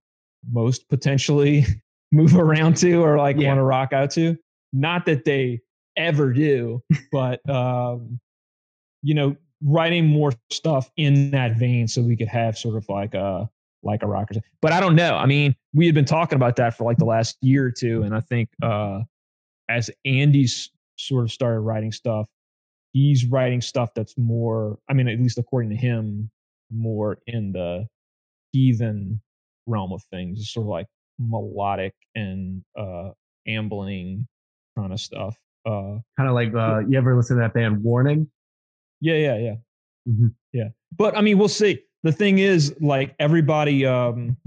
most 0.50 0.88
potentially 0.90 1.66
move 2.12 2.36
around 2.36 2.78
to 2.78 3.04
or 3.04 3.18
like 3.18 3.38
yeah. 3.38 3.50
want 3.50 3.58
to 3.58 3.64
rock 3.64 3.94
out 3.94 4.12
to. 4.12 4.38
Not 4.74 5.06
that 5.06 5.26
they 5.26 5.62
ever 5.98 6.32
do, 6.32 6.82
but 7.12 7.48
um, 7.50 8.20
you 9.04 9.14
know, 9.14 9.36
writing 9.64 10.06
more 10.06 10.32
stuff 10.52 10.90
in 10.98 11.32
that 11.32 11.58
vein 11.58 11.88
so 11.88 12.02
we 12.02 12.16
could 12.16 12.28
have 12.28 12.58
sort 12.58 12.76
of 12.76 12.88
like 12.90 13.14
a 13.14 13.50
like 13.88 14.04
a 14.04 14.08
rocker. 14.08 14.36
But 14.62 14.74
I 14.74 14.80
don't 14.80 14.96
know. 14.96 15.16
I 15.16 15.26
mean, 15.26 15.56
we 15.74 15.86
had 15.86 15.96
been 15.96 16.06
talking 16.06 16.36
about 16.36 16.56
that 16.58 16.78
for 16.78 16.84
like 16.84 16.98
the 16.98 17.06
last 17.06 17.38
year 17.42 17.66
or 17.66 17.72
two, 17.72 18.04
and 18.04 18.14
I 18.14 18.20
think 18.20 18.50
uh, 18.62 19.02
as 19.70 19.90
Andy's 20.06 20.70
sort 20.98 21.24
of 21.24 21.32
started 21.32 21.62
writing 21.62 21.92
stuff, 21.92 22.28
he's 22.94 23.26
writing 23.26 23.62
stuff 23.62 23.90
that's 23.96 24.18
more. 24.18 24.78
I 24.90 24.94
mean, 24.94 25.08
at 25.08 25.20
least 25.20 25.38
according 25.38 25.72
to 25.72 25.76
him, 25.76 26.30
more 26.72 27.20
in 27.28 27.52
the 27.52 27.88
heathen 28.52 29.22
realm 29.66 29.92
of 29.92 30.04
things. 30.12 30.52
sort 30.52 30.66
of 30.66 30.70
like 30.70 30.88
melodic 31.20 31.94
and 32.16 32.64
uh 32.78 33.10
ambling 33.48 34.28
kind 34.78 34.94
of 34.94 35.00
stuff. 35.00 35.36
Uh 35.66 35.98
kind 36.18 36.30
of 36.30 36.34
like 36.34 36.54
uh 36.54 36.80
you 36.88 36.98
ever 36.98 37.16
listen 37.16 37.38
to 37.38 37.42
that 37.42 37.54
band 37.54 37.84
Warning? 37.84 38.30
Yeah, 39.02 39.16
yeah, 39.16 39.38
yeah. 39.38 39.56
Mm-hmm. 40.08 40.28
Yeah. 40.54 40.70
But 40.96 41.18
I 41.18 41.22
mean, 41.22 41.38
we'll 41.38 41.50
see. 41.50 41.84
The 42.04 42.12
thing 42.12 42.40
is 42.40 42.76
like 42.80 43.16
everybody 43.20 43.86
um 43.86 44.38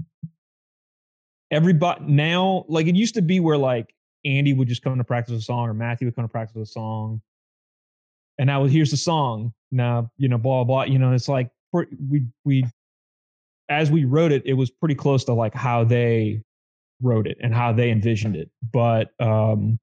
everybody 1.51 2.03
now 2.05 2.65
like 2.67 2.87
it 2.87 2.95
used 2.95 3.15
to 3.15 3.21
be 3.21 3.39
where 3.39 3.57
like 3.57 3.93
Andy 4.25 4.53
would 4.53 4.67
just 4.67 4.81
come 4.81 4.97
to 4.97 5.03
practice 5.03 5.35
a 5.35 5.41
song 5.41 5.67
or 5.67 5.73
Matthew 5.73 6.07
would 6.07 6.15
come 6.15 6.25
to 6.25 6.31
practice 6.31 6.57
a 6.57 6.65
song. 6.65 7.21
And 8.37 8.47
now 8.47 8.63
here's 8.65 8.91
the 8.91 8.97
song. 8.97 9.53
Now, 9.71 10.11
you 10.17 10.29
know, 10.29 10.37
blah 10.37 10.63
blah, 10.63 10.83
you 10.83 10.99
know, 10.99 11.11
it's 11.13 11.27
like 11.27 11.49
we 11.73 12.25
we 12.45 12.65
as 13.69 13.89
we 13.89 14.05
wrote 14.05 14.31
it, 14.31 14.43
it 14.45 14.53
was 14.53 14.69
pretty 14.69 14.95
close 14.95 15.23
to 15.25 15.33
like 15.33 15.53
how 15.53 15.83
they 15.83 16.43
wrote 17.01 17.25
it 17.25 17.37
and 17.41 17.53
how 17.53 17.71
they 17.71 17.89
envisioned 17.89 18.35
it. 18.35 18.49
But 18.71 19.11
um, 19.19 19.79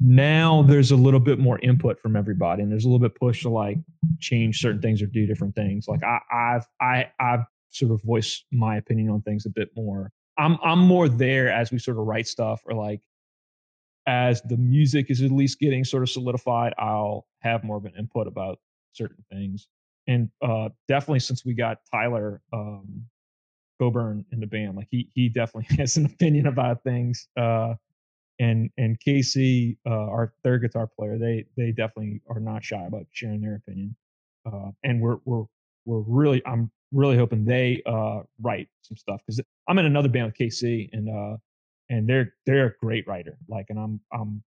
now 0.00 0.62
there's 0.62 0.90
a 0.90 0.96
little 0.96 1.20
bit 1.20 1.38
more 1.38 1.58
input 1.58 2.00
from 2.00 2.16
everybody 2.16 2.62
and 2.62 2.72
there's 2.72 2.86
a 2.86 2.88
little 2.88 3.06
bit 3.06 3.14
push 3.14 3.42
to 3.42 3.50
like 3.50 3.76
change 4.18 4.60
certain 4.60 4.80
things 4.80 5.02
or 5.02 5.06
do 5.06 5.26
different 5.26 5.54
things. 5.54 5.86
Like 5.86 6.02
i 6.02 6.18
i've 6.32 6.66
i 6.80 7.10
i've 7.20 7.44
sort 7.68 7.92
of 7.92 8.02
voiced 8.02 8.46
my 8.50 8.76
opinion 8.78 9.10
on 9.10 9.20
things 9.22 9.44
a 9.44 9.50
bit 9.50 9.68
more. 9.76 10.10
I'm 10.38 10.58
i'm 10.64 10.78
more 10.78 11.08
there 11.08 11.50
as 11.50 11.70
we 11.70 11.78
sort 11.78 11.98
of 11.98 12.06
write 12.06 12.26
stuff 12.26 12.62
or 12.64 12.74
like 12.74 13.02
as 14.06 14.40
the 14.42 14.56
music 14.56 15.10
is 15.10 15.20
at 15.20 15.30
least 15.30 15.60
getting 15.60 15.84
sort 15.84 16.02
of 16.02 16.08
solidified 16.08 16.72
i'll 16.78 17.26
have 17.40 17.62
more 17.62 17.76
of 17.76 17.84
an 17.84 17.92
input 17.98 18.26
about 18.26 18.58
certain 18.92 19.22
things. 19.30 19.68
And 20.06 20.30
uh 20.40 20.70
definitely 20.88 21.20
since 21.20 21.44
we 21.44 21.52
got 21.52 21.78
tyler 21.92 22.40
um 22.54 23.04
coburn 23.78 24.24
in 24.32 24.40
the 24.40 24.46
band 24.46 24.76
like 24.76 24.88
he 24.90 25.10
he 25.14 25.28
definitely 25.28 25.76
has 25.78 25.98
an 25.98 26.06
opinion 26.06 26.46
about 26.46 26.82
things 26.82 27.28
uh 27.36 27.74
and 28.40 28.70
and 28.78 28.98
KC, 28.98 29.76
uh, 29.86 29.90
our 29.90 30.32
third 30.42 30.62
guitar 30.62 30.88
player, 30.88 31.18
they 31.18 31.44
they 31.56 31.70
definitely 31.70 32.22
are 32.28 32.40
not 32.40 32.64
shy 32.64 32.84
about 32.84 33.06
sharing 33.12 33.40
their 33.40 33.56
opinion. 33.56 33.94
Uh, 34.50 34.70
and 34.82 35.00
we're 35.00 35.18
we're 35.24 35.44
we're 35.84 36.00
really 36.00 36.42
I'm 36.46 36.72
really 36.92 37.16
hoping 37.16 37.44
they 37.44 37.82
uh, 37.86 38.20
write 38.40 38.68
some 38.82 38.96
stuff 38.96 39.20
because 39.24 39.40
I'm 39.68 39.78
in 39.78 39.84
another 39.84 40.08
band 40.08 40.26
with 40.26 40.36
KC 40.36 40.88
and 40.92 41.08
uh 41.08 41.36
and 41.90 42.08
they're 42.08 42.34
they're 42.46 42.66
a 42.66 42.72
great 42.80 43.06
writer. 43.06 43.38
Like 43.48 43.66
and 43.68 43.78
I'm 43.78 44.00
I'm 44.12 44.42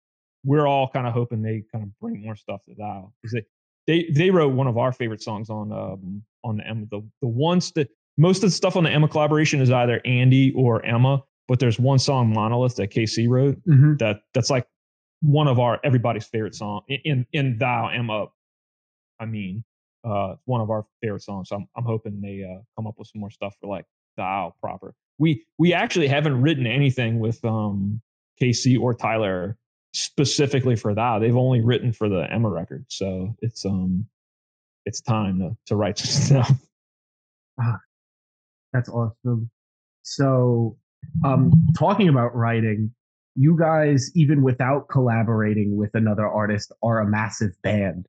we're 0.44 0.66
all 0.66 0.88
kind 0.88 1.06
of 1.06 1.12
hoping 1.12 1.42
they 1.42 1.64
kind 1.73 1.85
of 1.85 1.99
bring 1.99 2.23
more 2.23 2.37
stuff 2.37 2.64
to 2.68 2.75
Thou 2.75 3.12
because 3.20 3.35
they 3.35 3.44
they 3.87 4.11
they 4.12 4.30
wrote 4.30 4.54
one 4.54 4.68
of 4.68 4.78
our 4.78 4.92
favorite 4.92 5.23
songs 5.23 5.50
on 5.50 5.73
um 5.73 6.23
on 6.44 6.59
the 6.59 6.66
Emma 6.66 6.87
the 6.90 7.02
the 7.20 7.28
ones 7.28 7.73
that 7.73 7.88
most 8.16 8.38
of 8.38 8.50
the 8.50 8.50
stuff 8.50 8.76
on 8.76 8.85
the 8.85 8.90
Emma 8.90 9.09
collaboration 9.09 9.61
is 9.61 9.70
either 9.70 10.00
Andy 10.04 10.52
or 10.54 10.85
Emma 10.85 11.23
but 11.50 11.59
there's 11.59 11.78
one 11.78 11.99
song 11.99 12.33
monolith 12.33 12.76
that 12.76 12.90
kc 12.90 13.28
wrote 13.28 13.57
mm-hmm. 13.66 13.97
that 13.97 14.23
that's 14.33 14.50
like 14.50 14.66
one 15.21 15.49
of 15.49 15.59
our 15.59 15.78
everybody's 15.85 16.25
favorite 16.25 16.54
song 16.54 16.80
in 16.88 17.26
in 17.33 17.59
thou 17.59 17.90
am 17.90 18.09
up 18.09 18.33
i 19.19 19.26
mean 19.26 19.64
uh 20.04 20.35
one 20.45 20.61
of 20.61 20.71
our 20.71 20.87
favorite 21.02 21.23
songs. 21.23 21.49
So 21.49 21.57
i'm, 21.57 21.69
I'm 21.76 21.85
hoping 21.85 22.21
they 22.21 22.45
uh 22.45 22.62
come 22.76 22.87
up 22.87 22.95
with 22.99 23.09
some 23.09 23.21
more 23.21 23.30
stuff 23.30 23.54
for 23.61 23.69
like 23.69 23.85
thou 24.16 24.54
proper. 24.61 24.95
We 25.19 25.45
we 25.59 25.75
actually 25.75 26.09
haven't 26.09 26.40
written 26.40 26.66
anything 26.66 27.19
with 27.19 27.45
um 27.45 28.00
kc 28.40 28.80
or 28.80 28.95
tyler 28.95 29.57
specifically 29.92 30.76
for 30.76 30.95
thou. 30.95 31.19
They've 31.19 31.37
only 31.37 31.61
written 31.61 31.92
for 31.92 32.09
the 32.09 32.26
emma 32.33 32.49
record. 32.49 32.87
So 32.88 33.37
it's 33.42 33.64
um 33.64 34.07
it's 34.87 35.00
time 35.00 35.40
to 35.40 35.57
to 35.66 35.76
write 35.76 35.99
some 35.99 36.45
stuff. 36.47 36.59
Ah, 37.61 37.80
that's 38.73 38.88
awesome. 38.88 39.50
So 40.02 40.78
um, 41.25 41.52
talking 41.78 42.09
about 42.09 42.35
writing, 42.35 42.92
you 43.37 43.57
guys, 43.59 44.11
even 44.14 44.42
without 44.42 44.88
collaborating 44.88 45.76
with 45.76 45.90
another 45.95 46.26
artist, 46.26 46.73
are 46.83 47.00
a 47.00 47.07
massive 47.07 47.52
band. 47.62 48.07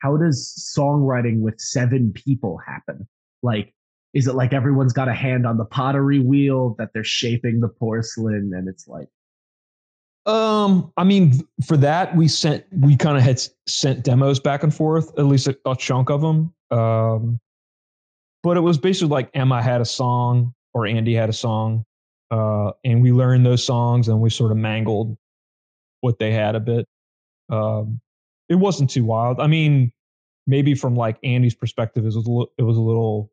How 0.00 0.16
does 0.16 0.74
songwriting 0.76 1.40
with 1.40 1.60
seven 1.60 2.12
people 2.12 2.58
happen? 2.58 3.06
Like, 3.42 3.74
is 4.12 4.26
it 4.26 4.34
like 4.34 4.52
everyone's 4.52 4.92
got 4.92 5.08
a 5.08 5.14
hand 5.14 5.46
on 5.46 5.56
the 5.56 5.64
pottery 5.64 6.18
wheel 6.18 6.74
that 6.78 6.90
they're 6.92 7.04
shaping 7.04 7.60
the 7.60 7.68
porcelain 7.68 8.52
and 8.54 8.68
it's 8.68 8.88
like 8.88 9.08
um 10.26 10.92
i 10.96 11.04
mean 11.04 11.32
for 11.64 11.76
that 11.76 12.14
we 12.16 12.28
sent 12.28 12.64
we 12.72 12.96
kind 12.96 13.16
of 13.16 13.22
had 13.22 13.40
sent 13.66 14.04
demos 14.04 14.38
back 14.38 14.62
and 14.62 14.74
forth 14.74 15.16
at 15.18 15.24
least 15.24 15.46
a, 15.46 15.56
a 15.66 15.74
chunk 15.76 16.10
of 16.10 16.20
them 16.20 16.52
um 16.70 17.40
but 18.42 18.56
it 18.56 18.60
was 18.60 18.78
basically 18.78 19.08
like 19.08 19.30
emma 19.34 19.62
had 19.62 19.80
a 19.80 19.84
song 19.84 20.52
or 20.74 20.86
andy 20.86 21.14
had 21.14 21.28
a 21.28 21.32
song 21.32 21.84
uh, 22.30 22.72
and 22.84 23.02
we 23.02 23.12
learned 23.12 23.44
those 23.44 23.64
songs 23.64 24.08
and 24.08 24.20
we 24.20 24.30
sort 24.30 24.52
of 24.52 24.58
mangled 24.58 25.16
what 26.00 26.18
they 26.18 26.32
had 26.32 26.54
a 26.54 26.60
bit. 26.60 26.86
Um, 27.50 28.00
it 28.48 28.54
wasn't 28.54 28.90
too 28.90 29.04
wild. 29.04 29.40
I 29.40 29.46
mean, 29.46 29.92
maybe 30.46 30.74
from 30.74 30.96
like 30.96 31.18
Andy's 31.24 31.54
perspective, 31.54 32.04
it 32.04 32.06
was 32.06 32.16
a 32.16 32.20
little, 32.20 32.52
it 32.58 32.62
was 32.62 32.76
a 32.76 32.80
little 32.80 33.30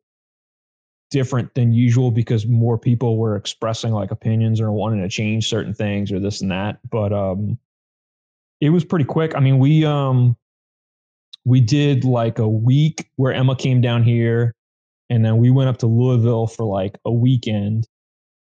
different 1.10 1.54
than 1.54 1.72
usual 1.72 2.10
because 2.10 2.46
more 2.46 2.76
people 2.76 3.16
were 3.16 3.36
expressing 3.36 3.92
like 3.92 4.10
opinions 4.10 4.60
or 4.60 4.70
wanting 4.70 5.00
to 5.00 5.08
change 5.08 5.48
certain 5.48 5.74
things 5.74 6.12
or 6.12 6.20
this 6.20 6.40
and 6.40 6.50
that. 6.50 6.78
But 6.88 7.12
um, 7.12 7.58
it 8.60 8.70
was 8.70 8.84
pretty 8.84 9.04
quick. 9.04 9.34
I 9.36 9.40
mean, 9.40 9.58
we 9.58 9.84
um, 9.84 10.36
we 11.44 11.60
did 11.60 12.04
like 12.04 12.38
a 12.38 12.48
week 12.48 13.08
where 13.16 13.32
Emma 13.32 13.56
came 13.56 13.80
down 13.80 14.02
here, 14.02 14.54
and 15.08 15.24
then 15.24 15.38
we 15.38 15.50
went 15.50 15.68
up 15.68 15.78
to 15.78 15.86
Louisville 15.86 16.46
for 16.46 16.64
like 16.64 16.98
a 17.04 17.12
weekend 17.12 17.86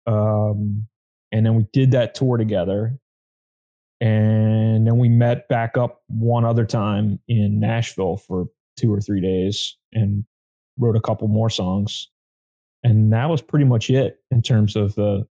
um, 0.06 0.86
and 1.30 1.46
then 1.46 1.54
we 1.54 1.66
did 1.72 1.92
that 1.92 2.14
tour 2.14 2.36
together. 2.36 2.98
And 4.00 4.86
then 4.86 4.98
we 4.98 5.08
met 5.08 5.48
back 5.48 5.76
up 5.76 6.02
one 6.08 6.44
other 6.44 6.64
time 6.64 7.20
in 7.28 7.60
Nashville 7.60 8.16
for 8.16 8.46
two 8.76 8.92
or 8.92 9.00
three 9.00 9.20
days 9.20 9.76
and 9.92 10.24
wrote 10.78 10.96
a 10.96 11.00
couple 11.00 11.28
more 11.28 11.50
songs. 11.50 12.08
And 12.82 13.12
that 13.12 13.28
was 13.30 13.40
pretty 13.40 13.64
much 13.64 13.90
it 13.90 14.18
in 14.32 14.42
terms 14.42 14.74
of 14.74 14.94
the 14.96 15.26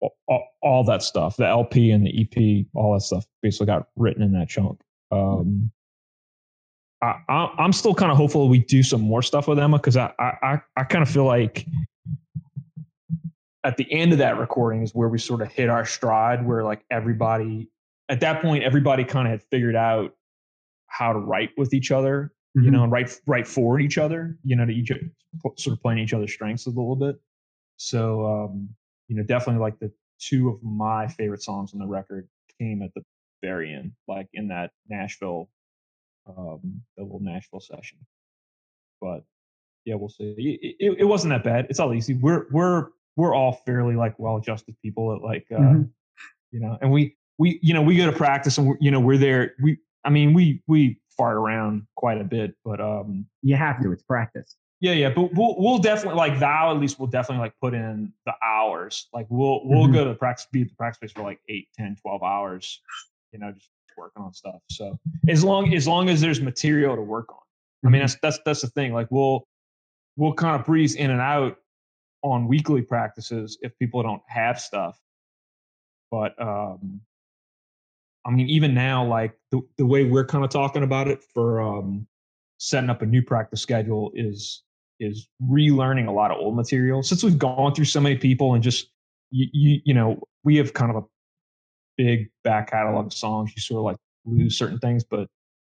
all, 0.00 0.48
all 0.60 0.84
that 0.84 1.02
stuff, 1.02 1.36
the 1.36 1.46
LP 1.46 1.90
and 1.92 2.04
the 2.04 2.20
EP, 2.20 2.66
all 2.74 2.94
that 2.94 3.00
stuff 3.02 3.24
basically 3.42 3.66
got 3.66 3.88
written 3.96 4.22
in 4.22 4.32
that 4.32 4.48
chunk. 4.48 4.80
Um, 5.10 5.70
I, 7.00 7.48
am 7.58 7.72
still 7.72 7.94
kind 7.94 8.10
of 8.10 8.16
hopeful 8.16 8.48
we 8.48 8.58
do 8.58 8.82
some 8.82 9.00
more 9.00 9.22
stuff 9.22 9.46
with 9.46 9.58
Emma 9.58 9.78
because 9.78 9.96
I, 9.96 10.12
I, 10.18 10.60
I 10.76 10.82
kind 10.84 11.02
of 11.02 11.08
feel 11.08 11.24
like 11.24 11.64
at 13.68 13.76
the 13.76 13.86
end 13.92 14.12
of 14.12 14.18
that 14.18 14.38
recording 14.38 14.82
is 14.82 14.94
where 14.94 15.10
we 15.10 15.18
sort 15.18 15.42
of 15.42 15.52
hit 15.52 15.68
our 15.68 15.84
stride 15.84 16.44
where 16.46 16.64
like 16.64 16.82
everybody 16.90 17.68
at 18.08 18.20
that 18.20 18.40
point 18.40 18.64
everybody 18.64 19.04
kind 19.04 19.28
of 19.28 19.30
had 19.30 19.42
figured 19.42 19.76
out 19.76 20.14
how 20.86 21.12
to 21.12 21.18
write 21.18 21.50
with 21.58 21.74
each 21.74 21.90
other 21.90 22.32
mm-hmm. 22.56 22.64
you 22.64 22.70
know 22.70 22.82
and 22.82 22.90
write 22.90 23.14
write 23.26 23.46
for 23.46 23.78
each 23.78 23.98
other 23.98 24.38
you 24.42 24.56
know 24.56 24.64
to 24.64 24.72
each 24.72 24.90
sort 25.58 25.76
of 25.76 25.82
playing 25.82 25.98
each 25.98 26.14
other's 26.14 26.32
strengths 26.32 26.64
a 26.64 26.70
little 26.70 26.96
bit. 26.96 27.20
So 27.76 28.24
um 28.24 28.70
you 29.08 29.16
know 29.16 29.22
definitely 29.22 29.60
like 29.60 29.78
the 29.80 29.92
two 30.18 30.48
of 30.48 30.62
my 30.62 31.06
favorite 31.06 31.42
songs 31.42 31.74
on 31.74 31.78
the 31.78 31.86
record 31.86 32.26
came 32.58 32.80
at 32.80 32.90
the 32.94 33.02
very 33.42 33.74
end 33.74 33.92
like 34.08 34.28
in 34.32 34.48
that 34.48 34.70
nashville 34.88 35.50
um 36.26 36.80
the 36.96 37.02
little 37.02 37.20
nashville 37.20 37.60
session. 37.60 37.98
But 38.98 39.24
yeah 39.84 39.96
we'll 39.96 40.08
see. 40.08 40.58
It, 40.62 40.76
it, 40.80 40.98
it 41.00 41.04
wasn't 41.04 41.34
that 41.34 41.44
bad. 41.44 41.66
It's 41.68 41.80
all 41.80 41.92
easy. 41.92 42.14
We're 42.14 42.46
we're 42.50 42.88
we're 43.18 43.34
all 43.34 43.60
fairly 43.66 43.96
like 43.96 44.16
well-adjusted 44.16 44.76
people 44.80 45.12
at 45.12 45.22
like, 45.22 45.44
uh, 45.52 45.58
mm-hmm. 45.58 45.82
you 46.52 46.60
know, 46.60 46.78
and 46.80 46.92
we, 46.92 47.16
we, 47.36 47.58
you 47.62 47.74
know, 47.74 47.82
we 47.82 47.96
go 47.96 48.06
to 48.06 48.16
practice 48.16 48.58
and 48.58 48.68
we're, 48.68 48.76
you 48.80 48.92
know, 48.92 49.00
we're 49.00 49.18
there. 49.18 49.54
We, 49.60 49.78
I 50.04 50.10
mean, 50.10 50.34
we, 50.34 50.62
we 50.68 51.00
fart 51.16 51.36
around 51.36 51.88
quite 51.96 52.20
a 52.20 52.24
bit, 52.24 52.54
but, 52.64 52.80
um, 52.80 53.26
you 53.42 53.56
have 53.56 53.82
to, 53.82 53.90
it's 53.90 54.04
practice. 54.04 54.54
Yeah. 54.80 54.92
Yeah. 54.92 55.10
But 55.10 55.34
we'll, 55.34 55.56
we'll 55.58 55.78
definitely 55.78 56.16
like 56.16 56.38
thou, 56.38 56.70
at 56.70 56.78
least 56.80 57.00
we'll 57.00 57.08
definitely 57.08 57.42
like 57.42 57.54
put 57.60 57.74
in 57.74 58.12
the 58.24 58.34
hours. 58.40 59.08
Like 59.12 59.26
we'll, 59.28 59.62
we'll 59.64 59.86
mm-hmm. 59.86 59.94
go 59.94 60.04
to 60.04 60.10
the 60.10 60.16
practice, 60.16 60.46
be 60.52 60.62
at 60.62 60.68
the 60.68 60.76
practice 60.76 61.10
space 61.10 61.12
for 61.12 61.22
like 61.22 61.40
eight, 61.48 61.66
10, 61.76 61.96
12 62.00 62.22
hours, 62.22 62.80
you 63.32 63.40
know, 63.40 63.50
just 63.50 63.68
working 63.96 64.22
on 64.22 64.32
stuff. 64.32 64.60
So 64.70 64.96
as 65.28 65.42
long, 65.42 65.74
as 65.74 65.88
long 65.88 66.08
as 66.08 66.20
there's 66.20 66.40
material 66.40 66.94
to 66.94 67.02
work 67.02 67.32
on, 67.32 67.38
I 67.84 67.88
mean, 67.88 67.94
mm-hmm. 67.94 68.02
that's, 68.02 68.18
that's, 68.22 68.38
that's 68.44 68.60
the 68.62 68.68
thing. 68.68 68.92
Like 68.92 69.08
we'll, 69.10 69.44
we'll 70.14 70.34
kind 70.34 70.54
of 70.54 70.64
breeze 70.64 70.94
in 70.94 71.10
and 71.10 71.20
out 71.20 71.56
on 72.22 72.48
weekly 72.48 72.82
practices 72.82 73.58
if 73.62 73.78
people 73.78 74.02
don't 74.02 74.22
have 74.26 74.60
stuff. 74.60 74.98
But 76.10 76.40
um, 76.40 77.00
I 78.26 78.30
mean, 78.30 78.48
even 78.48 78.74
now, 78.74 79.04
like 79.04 79.38
the, 79.50 79.60
the 79.76 79.86
way 79.86 80.04
we're 80.04 80.26
kind 80.26 80.44
of 80.44 80.50
talking 80.50 80.82
about 80.82 81.08
it 81.08 81.22
for 81.22 81.60
um, 81.60 82.06
setting 82.58 82.90
up 82.90 83.02
a 83.02 83.06
new 83.06 83.22
practice 83.22 83.60
schedule 83.60 84.12
is 84.14 84.62
is 85.00 85.28
relearning 85.48 86.08
a 86.08 86.10
lot 86.10 86.30
of 86.30 86.38
old 86.38 86.56
material 86.56 87.02
since 87.02 87.22
we've 87.22 87.38
gone 87.38 87.72
through 87.72 87.84
so 87.84 88.00
many 88.00 88.16
people 88.16 88.54
and 88.54 88.64
just 88.64 88.90
you, 89.30 89.46
you 89.52 89.80
you 89.84 89.94
know 89.94 90.20
we 90.44 90.56
have 90.56 90.74
kind 90.74 90.90
of 90.90 91.04
a 91.04 91.06
big 91.96 92.28
back 92.42 92.70
catalog 92.70 93.06
of 93.06 93.12
songs 93.12 93.52
you 93.54 93.62
sort 93.62 93.78
of 93.78 93.84
like 93.84 93.96
lose 94.24 94.58
certain 94.58 94.78
things 94.78 95.04
but 95.04 95.28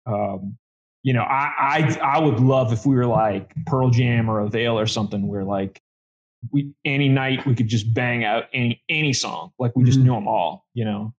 um 0.05 0.57
you 1.03 1.13
know 1.13 1.23
I, 1.23 1.51
I 1.59 1.99
i 2.01 2.19
would 2.19 2.39
love 2.39 2.71
if 2.71 2.85
we 2.85 2.95
were 2.95 3.05
like 3.05 3.53
pearl 3.65 3.89
jam 3.89 4.29
or 4.29 4.39
avail 4.39 4.79
or 4.79 4.87
something 4.87 5.27
where 5.27 5.43
like 5.43 5.81
we 6.51 6.73
any 6.85 7.09
night 7.09 7.45
we 7.45 7.55
could 7.55 7.67
just 7.67 7.93
bang 7.93 8.23
out 8.23 8.45
any 8.53 8.81
any 8.89 9.13
song. 9.13 9.51
Like 9.59 9.75
we 9.75 9.83
just 9.83 9.99
mm-hmm. 9.99 10.07
knew 10.07 10.13
them 10.15 10.27
all 10.27 10.65
you 10.79 10.85
know? 10.85 11.13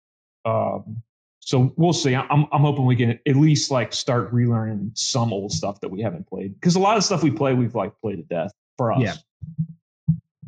Um, 0.46 1.04
so 1.42 1.74
we'll 1.76 1.94
see. 1.94 2.16
I'm, 2.16 2.46
I'm 2.52 2.62
hoping 2.62 2.86
we 2.86 2.96
can 2.96 3.20
at 3.28 3.36
least 3.36 3.72
like 3.72 3.92
start 3.92 4.32
relearning 4.34 4.98
some 4.98 5.34
old 5.34 5.52
stuff 5.52 5.82
that 5.82 5.90
we 5.90 6.02
haven't 6.02 6.28
played. 6.28 6.54
Because 6.54 6.76
a 6.76 6.80
lot 6.80 6.96
of 6.96 7.04
stuff 7.04 7.24
we 7.24 7.32
play 7.32 7.54
we've 7.54 7.76
like 7.76 7.92
played 8.02 8.18
to 8.18 8.24
death 8.24 8.52
for 8.78 8.92
us. 8.94 9.02
Yeah. 9.02 9.16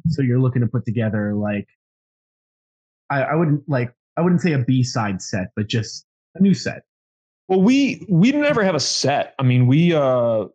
So 0.09 0.21
you're 0.21 0.39
looking 0.39 0.61
to 0.61 0.67
put 0.67 0.85
together 0.85 1.33
like 1.33 1.67
I, 3.09 3.23
I 3.23 3.35
wouldn't 3.35 3.67
like 3.67 3.93
i 4.17 4.21
wouldn't 4.21 4.41
say 4.41 4.53
a 4.53 4.59
b-side 4.59 5.21
set 5.21 5.51
but 5.55 5.67
just 5.67 6.05
a 6.35 6.41
new 6.41 6.53
set. 6.53 6.83
Well 7.47 7.61
we 7.61 8.05
we 8.09 8.31
never 8.31 8.63
have 8.63 8.75
a 8.75 8.79
set. 8.79 9.35
I 9.39 9.43
mean 9.43 9.67
we 9.67 9.93
uh 9.93 10.45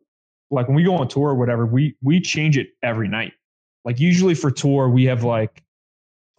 like 0.50 0.68
when 0.68 0.76
we 0.76 0.84
go 0.84 0.96
on 0.96 1.08
tour 1.08 1.30
or 1.30 1.34
whatever 1.34 1.66
we 1.66 1.96
we 2.02 2.20
change 2.20 2.56
it 2.56 2.68
every 2.82 3.08
night 3.08 3.32
like 3.86 4.00
usually 4.00 4.34
for 4.34 4.50
tour, 4.50 4.90
we 4.90 5.04
have 5.04 5.22
like 5.22 5.62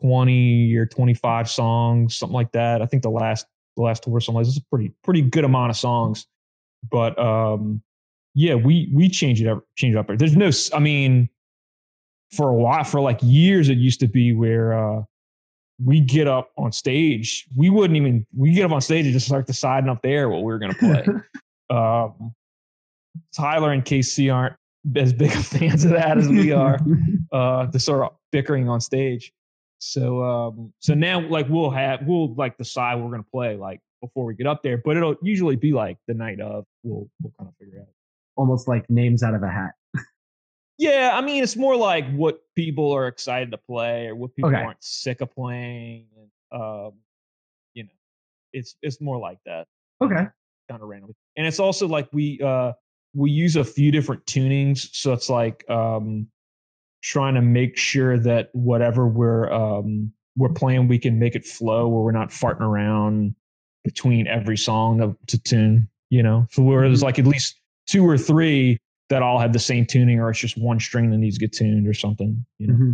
20 0.02 0.76
or 0.76 0.86
25 0.86 1.50
songs, 1.50 2.16
something 2.16 2.36
like 2.36 2.52
that. 2.52 2.82
I 2.82 2.86
think 2.86 3.02
the 3.04 3.10
last 3.10 3.48
the 3.78 3.84
last 3.84 4.04
tour 4.04 4.20
song. 4.20 4.38
This 4.38 4.50
is 4.50 4.58
a 4.58 4.66
pretty 4.70 4.94
pretty 5.04 5.22
good 5.22 5.46
amount 5.46 5.70
of 5.70 5.78
songs, 5.78 6.28
but 6.92 7.18
um, 7.18 7.82
yeah, 8.36 8.56
we 8.56 8.92
we 8.94 9.08
change 9.08 9.42
it 9.42 9.48
up, 9.48 9.64
change 9.76 9.96
it 9.96 9.98
up. 9.98 10.08
There's 10.18 10.36
no, 10.36 10.52
I 10.76 10.80
mean, 10.80 11.30
for 12.36 12.50
a 12.50 12.54
while, 12.54 12.84
for 12.84 13.00
like 13.00 13.20
years, 13.22 13.70
it 13.70 13.78
used 13.78 14.02
to 14.02 14.08
be 14.08 14.34
where 14.34 14.74
uh, 14.74 15.04
we 15.84 16.02
get 16.02 16.28
up 16.28 16.52
on 16.58 16.74
stage. 16.74 17.48
We 17.56 17.70
wouldn't 17.70 17.96
even 17.96 18.28
we 18.36 18.52
get 18.52 18.66
up 18.66 18.74
on 18.74 18.82
stage 18.82 19.06
and 19.06 19.14
just 19.14 19.28
start 19.28 19.48
deciding 19.48 19.90
up 19.90 20.02
there 20.02 20.28
what 20.28 20.40
we 20.40 20.52
were 20.52 20.60
going 20.60 20.74
to 20.74 20.80
play. 20.80 21.06
um, 21.76 22.34
Tyler 23.34 23.72
and 23.72 23.86
KC 23.86 24.34
aren't 24.34 24.56
as 24.96 25.14
big 25.14 25.36
of 25.36 25.46
fans 25.46 25.86
of 25.86 25.92
that 25.92 26.18
as 26.18 26.28
we 26.28 26.52
are. 26.54 26.80
uh, 27.32 27.66
the 27.68 27.80
sort 27.80 28.04
of 28.04 28.16
bickering 28.32 28.70
on 28.70 28.82
stage. 28.82 29.32
So 29.80 30.24
um, 30.24 30.74
so 30.80 30.94
now 30.94 31.28
like 31.28 31.48
we'll 31.50 31.70
have 31.70 32.02
we'll 32.06 32.34
like 32.36 32.58
decide 32.58 32.96
what 32.96 33.06
we're 33.06 33.12
gonna 33.12 33.24
play 33.24 33.56
like 33.56 33.80
before 34.02 34.26
we 34.26 34.36
get 34.36 34.48
up 34.48 34.64
there, 34.64 34.78
but 34.78 34.98
it'll 34.98 35.16
usually 35.22 35.56
be 35.56 35.72
like 35.72 35.98
the 36.08 36.14
night 36.14 36.40
of. 36.40 36.66
We'll 36.84 37.10
we'll 37.22 37.34
kind 37.38 37.50
of 37.50 37.56
figure 37.58 37.82
out. 37.82 37.88
Almost 38.36 38.68
like 38.68 38.90
names 38.90 39.24
out 39.24 39.34
of 39.34 39.44
a 39.44 39.50
hat. 39.50 39.72
yeah, 40.78 41.12
I 41.14 41.22
mean 41.22 41.44
it's 41.44 41.56
more 41.56 41.76
like 41.76 42.12
what 42.14 42.42
people 42.56 42.92
are 42.92 43.08
excited 43.08 43.52
to 43.52 43.58
play 43.58 44.08
or 44.08 44.16
what 44.16 44.36
people 44.36 44.50
okay. 44.50 44.64
aren't 44.64 44.84
sick 44.84 45.22
of 45.22 45.32
playing. 45.34 46.08
And, 46.16 46.62
um, 46.62 46.94
you 47.74 47.84
know, 47.84 47.90
it's 48.54 48.76
it's 48.82 49.00
more 49.00 49.20
like 49.20 49.40
that. 49.46 49.68
Okay. 50.02 50.26
Kind 50.70 50.82
of 50.82 50.88
randomly, 50.90 51.16
and 51.38 51.46
it's 51.46 51.60
also 51.60 51.88
like 51.88 52.10
we 52.12 52.40
uh 52.42 52.74
we 53.18 53.32
use 53.32 53.56
a 53.56 53.64
few 53.64 53.92
different 53.92 54.26
tunings, 54.26 54.90
so 54.94 55.14
it's 55.14 55.30
like 55.30 55.68
um 55.70 56.28
trying 57.02 57.36
to 57.36 57.42
make 57.42 57.78
sure 57.78 58.20
that 58.20 58.50
whatever 58.54 59.08
we're 59.08 59.52
um, 59.52 60.12
we're 60.36 60.54
playing, 60.54 60.88
we 60.88 61.00
can 61.00 61.18
make 61.18 61.36
it 61.36 61.46
flow 61.46 61.88
where 61.88 62.02
we're 62.02 62.12
not 62.12 62.30
farting 62.30 62.62
around 62.62 63.36
between 63.84 64.28
every 64.28 64.58
song 64.58 65.00
to, 65.00 65.16
to 65.28 65.42
tune. 65.42 65.90
You 66.10 66.24
know, 66.24 66.48
so 66.52 66.64
where 66.64 66.82
there's 66.82 67.00
mm-hmm. 67.00 67.06
like 67.06 67.20
at 67.20 67.26
least 67.26 67.60
two 67.88 68.08
or 68.08 68.18
three 68.18 68.78
that 69.10 69.22
all 69.22 69.40
have 69.40 69.52
the 69.52 69.60
same 69.60 69.86
tuning, 69.86 70.20
or 70.20 70.30
it's 70.30 70.40
just 70.40 70.58
one 70.58 70.80
string 70.80 71.10
that 71.12 71.18
needs 71.18 71.38
to 71.38 71.46
get 71.46 71.54
tuned 71.54 71.88
or 71.88 71.94
something. 71.94 72.46
You 72.60 72.68
know. 72.68 72.74
Mm-hmm. 72.74 72.94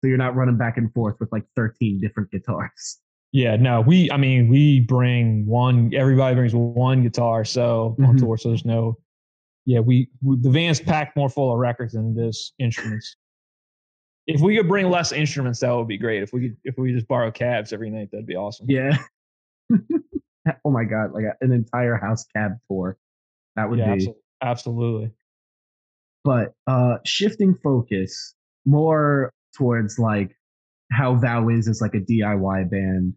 So 0.00 0.08
you're 0.08 0.18
not 0.18 0.34
running 0.34 0.56
back 0.56 0.78
and 0.78 0.92
forth 0.92 1.16
with 1.20 1.30
like 1.30 1.44
13 1.56 2.00
different 2.00 2.30
guitars. 2.30 2.98
Yeah, 3.32 3.56
no, 3.56 3.80
we, 3.80 4.10
I 4.10 4.16
mean, 4.16 4.48
we 4.48 4.80
bring 4.80 5.46
one, 5.46 5.92
everybody 5.94 6.34
brings 6.34 6.54
one 6.54 7.02
guitar. 7.02 7.44
So 7.44 7.94
mm-hmm. 7.98 8.06
on 8.06 8.16
tour, 8.16 8.36
so 8.36 8.48
there's 8.48 8.64
no, 8.64 8.96
yeah, 9.66 9.80
we, 9.80 10.08
we, 10.22 10.36
the 10.40 10.50
van's 10.50 10.80
packed 10.80 11.16
more 11.16 11.28
full 11.28 11.52
of 11.52 11.58
records 11.58 11.92
than 11.92 12.16
it 12.16 12.28
is 12.28 12.52
instruments 12.58 13.16
if 14.26 14.40
we 14.40 14.56
could 14.56 14.68
bring 14.68 14.88
less 14.88 15.12
instruments, 15.12 15.60
that 15.60 15.72
would 15.72 15.88
be 15.88 15.98
great. 15.98 16.22
If 16.22 16.32
we 16.32 16.40
could, 16.40 16.56
if 16.64 16.78
we 16.78 16.92
just 16.92 17.08
borrow 17.08 17.30
cabs 17.30 17.72
every 17.72 17.90
night, 17.90 18.10
that'd 18.12 18.26
be 18.26 18.36
awesome. 18.36 18.66
Yeah. 18.68 18.96
oh 20.64 20.70
my 20.70 20.84
god, 20.84 21.12
like 21.12 21.24
an 21.40 21.52
entire 21.52 21.96
house 21.96 22.24
cab 22.34 22.52
tour. 22.68 22.96
That 23.56 23.68
would 23.68 23.78
yeah, 23.78 23.96
be 23.96 24.12
absolutely. 24.42 25.10
But 26.22 26.52
uh 26.66 26.98
shifting 27.04 27.56
focus 27.62 28.34
more 28.64 29.32
towards 29.56 29.98
like 29.98 30.36
how 30.92 31.16
Thou 31.16 31.48
is 31.48 31.66
as 31.66 31.80
like 31.80 31.94
a 31.94 32.00
DIY 32.00 32.70
band. 32.70 33.14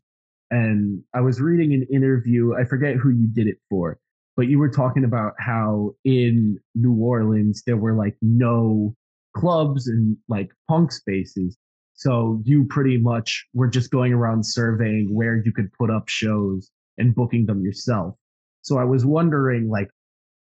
And 0.49 1.03
I 1.13 1.21
was 1.21 1.41
reading 1.41 1.73
an 1.73 1.87
interview, 1.91 2.53
I 2.55 2.65
forget 2.65 2.95
who 2.95 3.09
you 3.09 3.27
did 3.27 3.47
it 3.47 3.57
for, 3.69 3.99
but 4.35 4.47
you 4.47 4.59
were 4.59 4.69
talking 4.69 5.03
about 5.03 5.33
how 5.39 5.95
in 6.03 6.57
New 6.75 6.95
Orleans 6.95 7.63
there 7.65 7.77
were 7.77 7.95
like 7.95 8.15
no 8.21 8.95
clubs 9.35 9.87
and 9.87 10.17
like 10.27 10.49
punk 10.67 10.91
spaces. 10.91 11.57
So 11.93 12.41
you 12.43 12.65
pretty 12.65 12.97
much 12.97 13.45
were 13.53 13.67
just 13.67 13.91
going 13.91 14.13
around 14.13 14.45
surveying 14.45 15.13
where 15.13 15.41
you 15.43 15.51
could 15.51 15.71
put 15.73 15.89
up 15.91 16.09
shows 16.09 16.71
and 16.97 17.13
booking 17.15 17.45
them 17.45 17.63
yourself. 17.63 18.15
So 18.61 18.77
I 18.77 18.83
was 18.83 19.05
wondering, 19.05 19.69
like, 19.69 19.89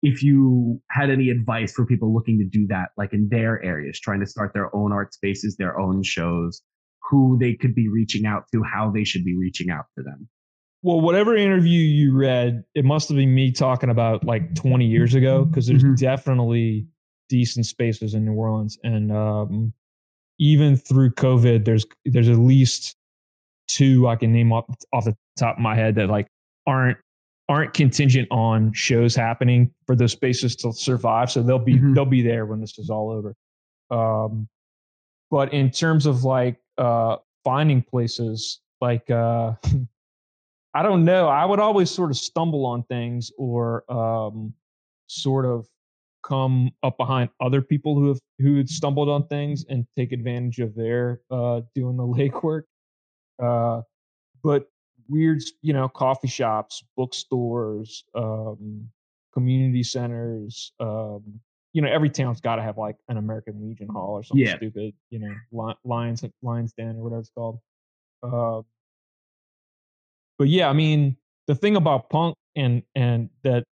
if 0.02 0.22
you 0.22 0.80
had 0.90 1.10
any 1.10 1.30
advice 1.30 1.72
for 1.72 1.84
people 1.84 2.14
looking 2.14 2.38
to 2.38 2.44
do 2.44 2.66
that, 2.68 2.90
like 2.96 3.12
in 3.12 3.28
their 3.28 3.62
areas, 3.64 3.98
trying 3.98 4.20
to 4.20 4.26
start 4.26 4.52
their 4.54 4.74
own 4.74 4.92
art 4.92 5.12
spaces, 5.14 5.56
their 5.56 5.78
own 5.78 6.02
shows, 6.02 6.62
who 7.10 7.36
they 7.40 7.54
could 7.54 7.74
be 7.74 7.88
reaching 7.88 8.26
out 8.26 8.44
to, 8.52 8.62
how 8.62 8.90
they 8.90 9.04
should 9.04 9.24
be 9.24 9.36
reaching 9.36 9.70
out 9.70 9.86
to 9.96 10.04
them. 10.04 10.28
Well, 10.86 11.00
whatever 11.00 11.34
interview 11.34 11.80
you 11.80 12.16
read, 12.16 12.62
it 12.76 12.84
must 12.84 13.08
have 13.08 13.16
been 13.16 13.34
me 13.34 13.50
talking 13.50 13.90
about 13.90 14.22
like 14.22 14.54
20 14.54 14.86
years 14.86 15.16
ago, 15.16 15.44
because 15.44 15.66
there's 15.66 15.82
mm-hmm. 15.82 15.96
definitely 15.96 16.86
decent 17.28 17.66
spaces 17.66 18.14
in 18.14 18.24
New 18.24 18.34
Orleans, 18.34 18.78
and 18.84 19.10
um, 19.10 19.72
even 20.38 20.76
through 20.76 21.10
COVID, 21.14 21.64
there's 21.64 21.84
there's 22.04 22.28
at 22.28 22.38
least 22.38 22.94
two 23.66 24.06
I 24.06 24.14
can 24.14 24.32
name 24.32 24.52
off 24.52 24.66
off 24.92 25.06
the 25.06 25.16
top 25.36 25.56
of 25.56 25.60
my 25.60 25.74
head 25.74 25.96
that 25.96 26.08
like 26.08 26.28
aren't 26.68 26.98
aren't 27.48 27.74
contingent 27.74 28.28
on 28.30 28.72
shows 28.72 29.16
happening 29.16 29.72
for 29.88 29.96
those 29.96 30.12
spaces 30.12 30.54
to 30.54 30.72
survive. 30.72 31.32
So 31.32 31.42
they'll 31.42 31.58
be 31.58 31.74
mm-hmm. 31.74 31.94
they'll 31.94 32.04
be 32.04 32.22
there 32.22 32.46
when 32.46 32.60
this 32.60 32.78
is 32.78 32.90
all 32.90 33.10
over. 33.10 33.34
Um, 33.90 34.46
but 35.32 35.52
in 35.52 35.72
terms 35.72 36.06
of 36.06 36.22
like 36.22 36.60
uh, 36.78 37.16
finding 37.42 37.82
places, 37.82 38.60
like 38.80 39.10
uh, 39.10 39.54
I 40.76 40.82
don't 40.82 41.06
know, 41.06 41.26
I 41.26 41.46
would 41.46 41.58
always 41.58 41.90
sort 41.90 42.10
of 42.10 42.18
stumble 42.18 42.66
on 42.66 42.82
things 42.82 43.32
or 43.38 43.90
um, 43.90 44.52
sort 45.06 45.46
of 45.46 45.66
come 46.22 46.70
up 46.82 46.98
behind 46.98 47.30
other 47.40 47.62
people 47.62 47.94
who 47.94 48.08
have 48.08 48.18
who 48.38 48.58
had 48.58 48.68
stumbled 48.68 49.08
on 49.08 49.26
things 49.28 49.64
and 49.70 49.86
take 49.96 50.12
advantage 50.12 50.58
of 50.58 50.74
their 50.74 51.22
uh, 51.30 51.62
doing 51.74 51.96
the 51.96 52.02
legwork. 52.06 52.64
Uh, 53.42 53.80
but 54.44 54.66
weird, 55.08 55.40
you 55.62 55.72
know, 55.72 55.88
coffee 55.88 56.28
shops, 56.28 56.84
bookstores, 56.94 58.04
um, 58.14 58.86
community 59.32 59.82
centers. 59.82 60.72
Um, 60.78 61.40
you 61.72 61.80
know, 61.80 61.88
every 61.88 62.10
town's 62.10 62.42
got 62.42 62.56
to 62.56 62.62
have 62.62 62.76
like 62.76 62.96
an 63.08 63.16
American 63.16 63.66
Legion 63.66 63.88
Hall 63.88 64.10
or 64.10 64.24
something 64.24 64.46
yeah. 64.46 64.56
stupid. 64.56 64.92
You 65.08 65.20
know, 65.20 65.74
Lions 65.84 66.22
Lions 66.42 66.74
Den 66.74 66.96
or 66.96 67.02
whatever 67.02 67.20
it's 67.20 67.30
called. 67.30 67.60
Uh, 68.22 68.60
but 70.38 70.48
yeah, 70.48 70.68
I 70.68 70.72
mean, 70.72 71.16
the 71.46 71.54
thing 71.54 71.76
about 71.76 72.10
punk 72.10 72.36
and 72.54 72.82
and 72.94 73.30
that 73.44 73.64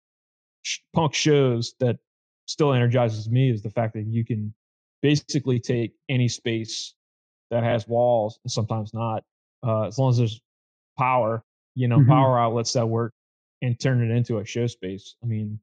sh- 0.64 0.80
punk 0.94 1.14
shows 1.14 1.74
that 1.80 1.98
still 2.46 2.74
energizes 2.74 3.30
me 3.30 3.52
is 3.52 3.62
the 3.62 3.70
fact 3.70 3.94
that 3.94 4.06
you 4.06 4.26
can 4.26 4.54
basically 5.02 5.60
take 5.60 5.94
any 6.10 6.28
space 6.28 6.94
that 7.52 7.64
has 7.64 7.88
walls 7.88 8.40
and 8.44 8.52
sometimes 8.52 8.94
not, 8.94 9.24
uh, 9.66 9.84
as 9.84 9.98
long 9.98 10.10
as 10.10 10.18
there's 10.18 10.42
power, 10.98 11.44
you 11.76 11.88
know, 11.88 12.00
mm-hmm. 12.00 12.10
power 12.10 12.40
outlets 12.40 12.74
that 12.74 12.88
work 12.88 13.14
and 13.62 13.80
turn 13.80 14.02
it 14.02 14.14
into 14.14 14.40
a 14.40 14.46
show 14.46 14.68
space. 14.68 15.16
I 15.24 15.28
mean, 15.28 15.60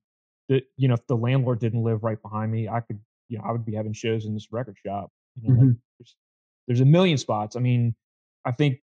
the, 0.48 0.62
you 0.76 0.88
know, 0.88 0.94
if 0.94 1.06
the 1.06 1.16
landlord 1.16 1.60
didn't 1.60 1.82
live 1.82 2.02
right 2.02 2.20
behind 2.20 2.50
me, 2.50 2.68
I 2.68 2.80
could, 2.80 2.98
you 3.28 3.38
know, 3.38 3.44
I 3.46 3.52
would 3.52 3.64
be 3.64 3.74
having 3.74 3.92
shows 3.92 4.24
in 4.26 4.34
this 4.34 4.48
record 4.52 4.76
shop. 4.84 5.10
You 5.36 5.48
know, 5.48 5.54
mm-hmm. 5.54 5.66
like 5.68 5.76
there's, 5.98 6.16
there's 6.66 6.80
a 6.80 6.86
million 6.86 7.18
spots. 7.18 7.56
I 7.56 7.60
mean, 7.60 7.94
I 8.44 8.52
think 8.52 8.78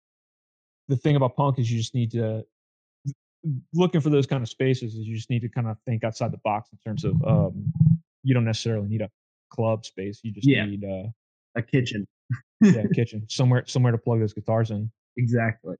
the 0.88 0.96
thing 0.96 1.16
about 1.16 1.36
punk 1.36 1.60
is 1.60 1.70
you 1.72 1.78
just 1.78 1.94
need 1.94 2.12
to 2.12 2.44
looking 3.74 4.02
for 4.02 4.10
those 4.10 4.28
kind 4.28 4.42
of 4.42 4.50
spaces 4.50 4.96
is 4.96 5.06
you 5.06 5.16
just 5.16 5.30
need 5.30 5.42
to 5.42 5.50
kind 5.50 5.68
of 5.68 5.78
think 5.86 6.04
outside 6.04 6.32
the 6.32 6.40
box 6.44 6.70
in 6.72 6.78
terms 6.86 7.06
of 7.06 7.14
um, 7.26 7.72
you 8.24 8.34
don't 8.34 8.46
necessarily 8.46 8.88
need 8.88 9.02
a 9.02 9.10
club 9.50 9.86
space. 9.86 10.20
You 10.24 10.32
just 10.32 10.48
yeah. 10.48 10.66
need 10.66 10.84
uh, 10.84 11.10
a 11.56 11.62
kitchen. 11.62 12.06
yeah, 12.62 12.84
kitchen 12.94 13.26
somewhere 13.30 13.64
somewhere 13.68 13.92
to 13.92 13.98
plug 13.98 14.20
those 14.20 14.34
guitars 14.34 14.72
in. 14.72 14.92
Exactly. 15.18 15.76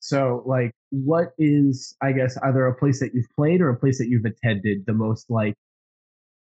So, 0.00 0.42
like, 0.46 0.72
what 0.90 1.32
is 1.38 1.96
I 2.00 2.12
guess 2.12 2.36
either 2.42 2.66
a 2.66 2.74
place 2.74 3.00
that 3.00 3.14
you've 3.14 3.30
played 3.36 3.60
or 3.60 3.70
a 3.70 3.76
place 3.76 3.98
that 3.98 4.08
you've 4.08 4.24
attended 4.24 4.84
the 4.86 4.92
most 4.92 5.30
like 5.30 5.54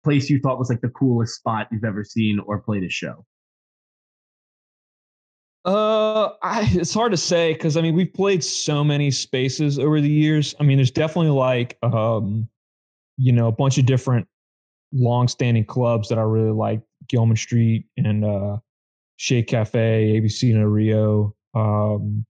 place 0.04 0.30
you 0.30 0.40
thought 0.40 0.58
was 0.58 0.70
like 0.70 0.80
the 0.80 0.88
coolest 0.88 1.34
spot 1.34 1.68
you've 1.70 1.84
ever 1.84 2.04
seen 2.04 2.40
or 2.44 2.60
played 2.60 2.84
a 2.84 2.90
show? 2.90 3.24
Uh, 5.68 6.32
I, 6.42 6.66
it's 6.72 6.94
hard 6.94 7.12
to 7.12 7.18
say 7.18 7.52
because 7.52 7.76
I 7.76 7.82
mean 7.82 7.94
we've 7.94 8.12
played 8.12 8.42
so 8.42 8.82
many 8.82 9.10
spaces 9.10 9.78
over 9.78 10.00
the 10.00 10.08
years. 10.08 10.54
I 10.58 10.62
mean, 10.62 10.78
there's 10.78 10.90
definitely 10.90 11.32
like 11.32 11.76
um, 11.82 12.48
you 13.18 13.32
know, 13.32 13.48
a 13.48 13.52
bunch 13.52 13.76
of 13.76 13.84
different 13.84 14.26
long-standing 14.94 15.66
clubs 15.66 16.08
that 16.08 16.18
I 16.18 16.22
really 16.22 16.52
like: 16.52 16.80
Gilman 17.08 17.36
Street 17.36 17.84
and 17.98 18.24
uh, 18.24 18.56
Che 19.18 19.42
Cafe, 19.42 20.18
ABC 20.18 20.54
No 20.54 20.64
Rio. 20.64 21.34
Um, 21.54 22.24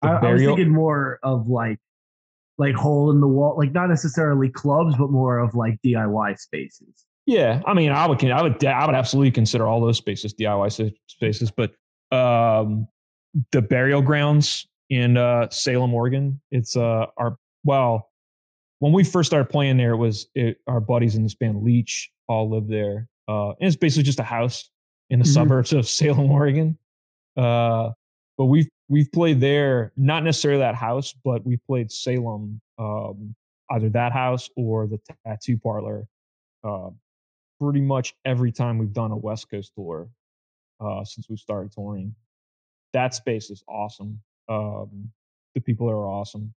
I, 0.00 0.12
I 0.12 0.32
was 0.32 0.40
thinking 0.40 0.70
more 0.70 1.18
of 1.22 1.48
like 1.48 1.78
like 2.56 2.74
hole 2.74 3.10
in 3.10 3.20
the 3.20 3.28
wall, 3.28 3.56
like 3.58 3.72
not 3.72 3.90
necessarily 3.90 4.48
clubs, 4.48 4.96
but 4.96 5.10
more 5.10 5.38
of 5.38 5.54
like 5.54 5.78
DIY 5.84 6.38
spaces. 6.38 7.04
Yeah, 7.26 7.60
I 7.66 7.74
mean, 7.74 7.92
I 7.92 8.06
would, 8.06 8.24
I 8.24 8.42
would, 8.42 8.64
I 8.64 8.86
would 8.86 8.94
absolutely 8.94 9.32
consider 9.32 9.66
all 9.66 9.82
those 9.82 9.98
spaces 9.98 10.32
DIY 10.32 10.94
spaces, 11.08 11.50
but 11.50 11.72
um, 12.12 12.88
the 13.52 13.62
burial 13.62 14.02
grounds 14.02 14.66
in 14.88 15.16
uh, 15.16 15.48
Salem, 15.50 15.94
Oregon. 15.94 16.40
It's 16.50 16.76
uh, 16.76 17.06
our 17.16 17.36
well, 17.64 18.10
when 18.80 18.92
we 18.92 19.04
first 19.04 19.28
started 19.28 19.50
playing 19.50 19.76
there, 19.76 19.92
it 19.92 19.96
was 19.96 20.26
it, 20.34 20.58
our 20.66 20.80
buddies 20.80 21.14
in 21.14 21.22
this 21.22 21.34
band 21.34 21.62
Leech 21.62 22.10
all 22.28 22.50
lived 22.50 22.70
there, 22.70 23.08
uh, 23.28 23.50
and 23.50 23.56
it's 23.60 23.76
basically 23.76 24.04
just 24.04 24.20
a 24.20 24.24
house 24.24 24.70
in 25.10 25.18
the 25.18 25.24
mm-hmm. 25.24 25.32
suburbs 25.32 25.72
of 25.72 25.88
Salem, 25.88 26.30
Oregon. 26.30 26.76
Uh, 27.36 27.90
but 28.36 28.46
we've 28.46 28.68
we've 28.88 29.10
played 29.12 29.40
there, 29.40 29.92
not 29.96 30.24
necessarily 30.24 30.60
that 30.60 30.74
house, 30.74 31.14
but 31.24 31.44
we've 31.46 31.64
played 31.66 31.90
Salem, 31.90 32.60
um, 32.78 33.34
either 33.70 33.88
that 33.90 34.12
house 34.12 34.50
or 34.56 34.86
the 34.86 34.98
tattoo 35.26 35.58
parlor. 35.58 36.06
Uh, 36.64 36.90
pretty 37.60 37.80
much 37.80 38.14
every 38.24 38.50
time 38.50 38.78
we've 38.78 38.92
done 38.92 39.10
a 39.12 39.16
West 39.16 39.50
Coast 39.50 39.72
tour 39.74 40.08
uh, 40.80 41.04
since 41.04 41.28
we 41.28 41.36
started 41.36 41.72
touring. 41.72 42.14
That 42.92 43.14
space 43.14 43.50
is 43.50 43.62
awesome. 43.68 44.20
Um, 44.48 45.10
the 45.54 45.60
people 45.60 45.88
are 45.88 46.06
awesome. 46.06 46.54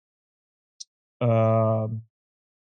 Um, 1.21 2.01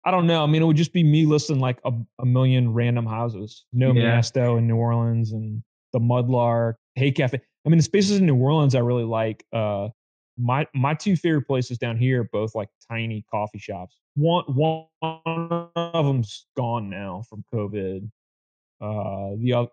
I 0.06 0.12
don't 0.12 0.26
know. 0.26 0.42
I 0.44 0.48
mean, 0.48 0.62
it 0.62 0.66
would 0.66 0.78
just 0.78 0.94
be 0.94 1.04
me 1.04 1.26
listing 1.26 1.60
like 1.60 1.80
a, 1.84 1.92
a 2.20 2.26
million 2.26 2.74
random 2.74 3.06
houses. 3.06 3.66
No 3.74 3.92
Yeah. 3.92 4.18
Masto 4.18 4.58
in 4.58 4.68
New 4.68 4.78
Orleans 4.78 5.34
and 5.34 5.62
the 5.92 6.00
Mudlark, 6.00 6.76
Hey 6.96 7.12
Cafe. 7.12 7.40
I 7.66 7.70
mean, 7.70 7.78
the 7.78 7.84
spaces 7.84 8.20
in 8.20 8.26
New 8.26 8.36
Orleans 8.36 8.76
I 8.76 8.80
really 8.80 9.04
like. 9.04 9.46
Uh, 9.52 9.90
my 10.38 10.68
my 10.74 10.94
two 10.94 11.16
favorite 11.16 11.48
places 11.48 11.78
down 11.78 11.98
here 11.98 12.22
are 12.22 12.30
both 12.32 12.56
like 12.56 12.70
tiny 12.90 13.26
coffee 13.30 13.60
shops. 13.60 13.98
One 14.16 14.44
one 14.48 14.86
of 15.76 16.06
them's 16.06 16.46
gone 16.56 16.90
now 16.90 17.24
from 17.30 17.44
COVID. 17.54 18.10
Uh, 18.80 19.36
the 19.40 19.54
other, 19.54 19.70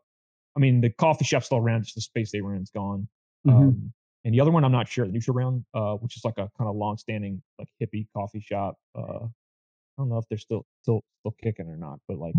I 0.56 0.60
mean, 0.60 0.80
the 0.80 0.90
coffee 0.90 1.24
shop's 1.24 1.46
still 1.46 1.58
around, 1.58 1.82
just 1.84 1.94
the 1.96 2.00
space 2.00 2.30
they 2.32 2.40
were 2.40 2.54
in 2.54 2.62
is 2.62 2.70
gone. 2.70 3.08
Mhm. 3.46 3.52
Um, 3.52 3.92
and 4.24 4.34
the 4.34 4.40
other 4.40 4.50
one, 4.50 4.64
I'm 4.64 4.72
not 4.72 4.88
sure. 4.88 5.06
The 5.06 5.12
Neutral 5.12 5.34
Ground, 5.34 5.64
uh, 5.74 5.96
which 5.96 6.16
is 6.16 6.24
like 6.24 6.38
a 6.38 6.48
kind 6.56 6.68
of 6.68 6.76
long-standing, 6.76 7.42
like 7.58 7.68
hippie 7.82 8.06
coffee 8.16 8.40
shop. 8.40 8.76
Uh, 8.94 9.24
I 9.26 9.28
don't 9.98 10.08
know 10.08 10.18
if 10.18 10.24
they're 10.28 10.38
still 10.38 10.64
still 10.82 11.02
still 11.20 11.34
kicking 11.42 11.68
or 11.68 11.76
not, 11.76 12.00
but 12.08 12.18
like 12.18 12.34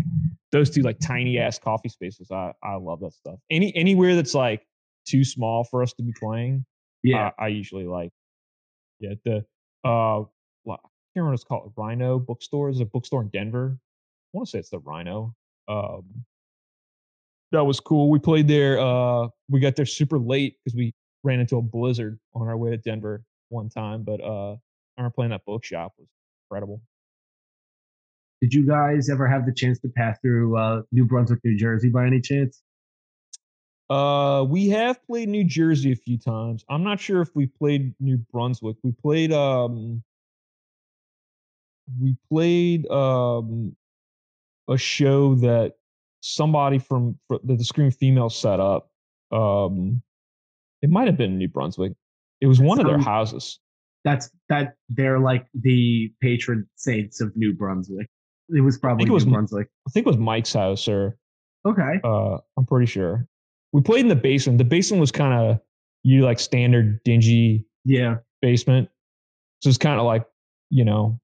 those 0.52 0.70
two 0.70 0.82
like 0.82 0.98
tiny 0.98 1.38
ass 1.38 1.58
coffee 1.58 1.88
spaces, 1.88 2.30
I 2.30 2.52
I 2.62 2.74
love 2.74 3.00
that 3.00 3.12
stuff. 3.12 3.38
Any 3.50 3.74
anywhere 3.76 4.14
that's 4.14 4.34
like 4.34 4.66
too 5.06 5.24
small 5.24 5.64
for 5.64 5.82
us 5.82 5.92
to 5.94 6.02
be 6.02 6.12
playing, 6.18 6.66
yeah. 7.02 7.30
I, 7.38 7.44
I 7.44 7.48
usually 7.48 7.86
like. 7.86 8.10
Yeah, 8.98 9.14
the 9.24 9.44
uh, 9.84 10.20
I 10.20 10.24
can't 10.66 10.80
remember 11.14 11.30
what 11.30 11.34
it's 11.34 11.44
called. 11.44 11.72
Rhino 11.76 12.18
Bookstore 12.18 12.68
is 12.68 12.80
a 12.80 12.84
bookstore 12.84 13.22
in 13.22 13.28
Denver. 13.28 13.78
I 13.78 14.36
want 14.36 14.48
to 14.48 14.50
say 14.50 14.58
it's 14.58 14.70
the 14.70 14.80
Rhino. 14.80 15.34
Um, 15.68 16.24
that 17.56 17.64
was 17.64 17.80
cool. 17.80 18.10
We 18.10 18.18
played 18.18 18.48
there. 18.48 18.78
Uh, 18.78 19.28
we 19.48 19.60
got 19.60 19.76
there 19.76 19.86
super 19.86 20.18
late 20.18 20.56
because 20.64 20.76
we 20.76 20.94
ran 21.24 21.40
into 21.40 21.56
a 21.56 21.62
blizzard 21.62 22.18
on 22.34 22.48
our 22.48 22.56
way 22.56 22.70
to 22.70 22.76
Denver 22.76 23.22
one 23.48 23.68
time. 23.68 24.02
But 24.02 24.20
uh, 24.22 24.56
remember 24.96 25.14
playing 25.14 25.30
that 25.30 25.44
bookshop 25.46 25.92
was 25.98 26.06
incredible. 26.44 26.80
Did 28.40 28.52
you 28.52 28.66
guys 28.66 29.08
ever 29.08 29.26
have 29.26 29.46
the 29.46 29.52
chance 29.52 29.78
to 29.80 29.88
pass 29.88 30.18
through 30.20 30.56
uh, 30.58 30.82
New 30.92 31.06
Brunswick, 31.06 31.40
New 31.42 31.56
Jersey, 31.56 31.88
by 31.88 32.06
any 32.06 32.20
chance? 32.20 32.62
Uh, 33.88 34.44
we 34.46 34.68
have 34.68 35.04
played 35.06 35.28
New 35.28 35.44
Jersey 35.44 35.92
a 35.92 35.96
few 35.96 36.18
times. 36.18 36.64
I'm 36.68 36.82
not 36.82 37.00
sure 37.00 37.22
if 37.22 37.34
we 37.34 37.46
played 37.46 37.94
New 38.00 38.18
Brunswick. 38.32 38.76
We 38.82 38.92
played 38.92 39.32
um 39.32 40.02
we 42.00 42.16
played 42.28 42.90
um 42.90 43.76
a 44.68 44.76
show 44.76 45.36
that 45.36 45.74
somebody 46.34 46.78
from 46.78 47.18
fr- 47.28 47.36
that 47.44 47.58
the 47.58 47.64
Scream 47.64 47.90
Female 47.90 48.28
set 48.30 48.60
up. 48.60 48.90
Um 49.32 50.02
it 50.82 50.90
might 50.90 51.06
have 51.06 51.16
been 51.16 51.38
New 51.38 51.48
Brunswick. 51.48 51.92
It 52.40 52.46
was 52.46 52.58
That 52.58 52.64
one 52.66 52.80
of 52.80 52.86
their 52.86 52.98
houses. 52.98 53.58
That's 54.04 54.30
that 54.48 54.74
they're 54.88 55.18
like 55.18 55.46
the 55.54 56.12
patron 56.20 56.66
saints 56.76 57.20
of 57.20 57.34
New 57.36 57.54
Brunswick. 57.54 58.08
It 58.50 58.60
was 58.60 58.78
probably 58.78 59.06
it 59.06 59.10
was 59.10 59.26
New 59.26 59.32
Brunswick. 59.32 59.68
I 59.86 59.90
think 59.90 60.06
it 60.06 60.10
was 60.10 60.18
Mike's 60.18 60.52
house 60.52 60.86
or 60.88 61.18
Okay. 61.66 62.00
uh 62.04 62.38
I'm 62.56 62.66
pretty 62.66 62.86
sure. 62.86 63.26
We 63.72 63.80
played 63.82 64.00
in 64.00 64.08
the 64.08 64.14
basement. 64.16 64.58
The 64.58 64.64
basement 64.64 65.00
was 65.00 65.10
kind 65.12 65.34
of 65.34 65.60
you 66.02 66.22
like 66.24 66.38
standard 66.38 67.00
dingy 67.04 67.66
Yeah. 67.84 68.16
basement. 68.40 68.88
So 69.60 69.68
it's 69.70 69.78
kind 69.78 69.98
of 69.98 70.06
like, 70.06 70.24
you 70.70 70.84
know, 70.84 71.18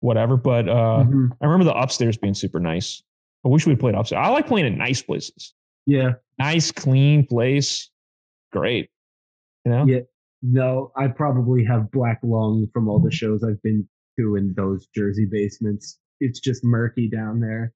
whatever. 0.00 0.36
But 0.36 0.68
uh, 0.68 1.04
Mhm. 1.04 1.30
I 1.40 1.44
remember 1.46 1.64
the 1.64 1.74
upstairs 1.76 2.16
being 2.16 2.34
super 2.34 2.60
nice. 2.60 3.02
I 3.44 3.48
wish 3.48 3.66
we 3.66 3.76
played 3.76 3.94
upstairs. 3.94 4.20
I 4.24 4.30
like 4.30 4.46
playing 4.46 4.66
in 4.66 4.78
nice 4.78 5.02
places. 5.02 5.54
Yeah. 5.86 6.14
Nice, 6.38 6.70
clean 6.70 7.26
place. 7.26 7.90
Great. 8.52 8.90
You 9.64 9.72
know? 9.72 9.86
Yeah. 9.86 10.00
No, 10.42 10.92
I 10.96 11.08
probably 11.08 11.64
have 11.64 11.90
black 11.90 12.20
lung 12.22 12.68
from 12.72 12.88
all 12.88 13.00
the 13.00 13.10
shows 13.10 13.42
I've 13.42 13.62
been 13.62 13.88
to 14.18 14.36
in 14.36 14.54
those 14.56 14.86
Jersey 14.94 15.26
basements. 15.30 15.98
It's 16.20 16.40
just 16.40 16.64
murky 16.64 17.08
down 17.08 17.40
there. 17.40 17.72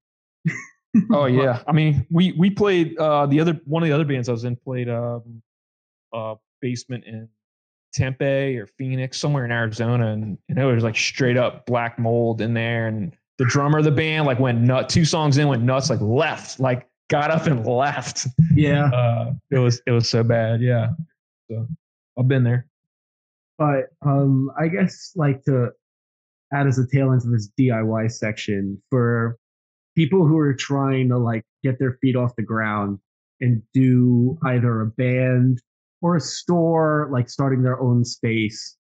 Oh 1.11 1.25
yeah. 1.27 1.62
I 1.66 1.72
mean, 1.72 2.07
we 2.11 2.33
we 2.33 2.51
played 2.51 2.96
uh 2.98 3.27
the 3.27 3.40
other 3.40 3.61
one 3.64 3.83
of 3.83 3.88
the 3.88 3.94
other 3.94 4.05
bands 4.05 4.29
I 4.29 4.33
was 4.33 4.44
in 4.44 4.57
played 4.57 4.88
um 4.88 5.42
uh 6.12 6.37
basement 6.61 7.05
in 7.05 7.29
Tempe 7.92 8.59
or 8.59 8.66
Phoenix, 8.66 9.18
somewhere 9.18 9.44
in 9.44 9.53
Arizona, 9.53 10.12
and, 10.12 10.38
and 10.48 10.59
it 10.59 10.64
was 10.64 10.85
like 10.85 10.96
straight 10.96 11.37
up 11.37 11.66
black 11.66 11.98
mold 11.98 12.40
in 12.40 12.55
there. 12.55 12.87
And 12.88 13.12
the 13.42 13.48
drummer 13.48 13.78
of 13.78 13.85
the 13.85 13.90
band 13.90 14.24
like 14.24 14.38
went 14.38 14.61
nut 14.61 14.88
two 14.88 15.05
songs 15.05 15.37
in, 15.37 15.48
went 15.48 15.64
nuts, 15.64 15.90
like 15.90 16.00
left, 16.00 16.61
like 16.61 16.88
got 17.11 17.33
up 17.33 17.46
and 17.46 17.66
left. 17.66 18.28
Yeah. 18.55 18.85
Uh 18.87 19.33
it 19.50 19.59
was 19.59 19.83
it 19.85 19.90
was 19.90 20.09
so 20.09 20.22
bad, 20.22 20.61
yeah. 20.61 20.90
So 21.50 21.66
I've 22.16 22.28
been 22.28 22.44
there. 22.44 22.68
But 23.59 23.87
um, 24.07 24.48
I 24.59 24.68
guess 24.68 25.12
like 25.16 25.42
to 25.44 25.70
add 26.52 26.68
as 26.68 26.78
a 26.78 26.87
tail 26.87 27.11
end 27.11 27.22
to 27.22 27.31
this 27.31 27.50
DIY 27.59 28.12
section 28.12 28.81
for 28.90 29.37
people 29.96 30.24
who 30.24 30.38
are 30.38 30.55
trying 30.55 31.09
to 31.09 31.18
like 31.18 31.42
get 31.64 31.81
their 31.81 31.98
feet 32.00 32.14
off 32.14 32.37
the 32.37 32.42
ground 32.42 33.00
and 33.40 33.61
do 33.74 34.38
either 34.44 34.83
a 34.83 34.87
band 34.87 35.61
or 36.00 36.14
a 36.14 36.20
store, 36.20 37.09
like 37.12 37.28
starting 37.28 37.62
their 37.62 37.81
own 37.81 38.05
space. 38.05 38.76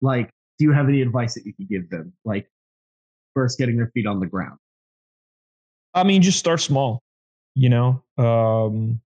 Like, 0.00 0.30
do 0.58 0.66
you 0.66 0.72
have 0.72 0.88
any 0.88 1.02
advice 1.02 1.34
that 1.34 1.44
you 1.44 1.52
could 1.54 1.68
give 1.68 1.90
them? 1.90 2.12
Like, 2.24 2.48
first 3.34 3.58
getting 3.58 3.76
their 3.76 3.90
feet 3.94 4.06
on 4.06 4.20
the 4.20 4.26
ground. 4.26 4.58
I 5.92 6.04
mean, 6.04 6.22
just 6.22 6.38
start 6.38 6.60
small, 6.60 7.02
you 7.54 7.68
know. 7.68 8.02
Um, 8.18 9.00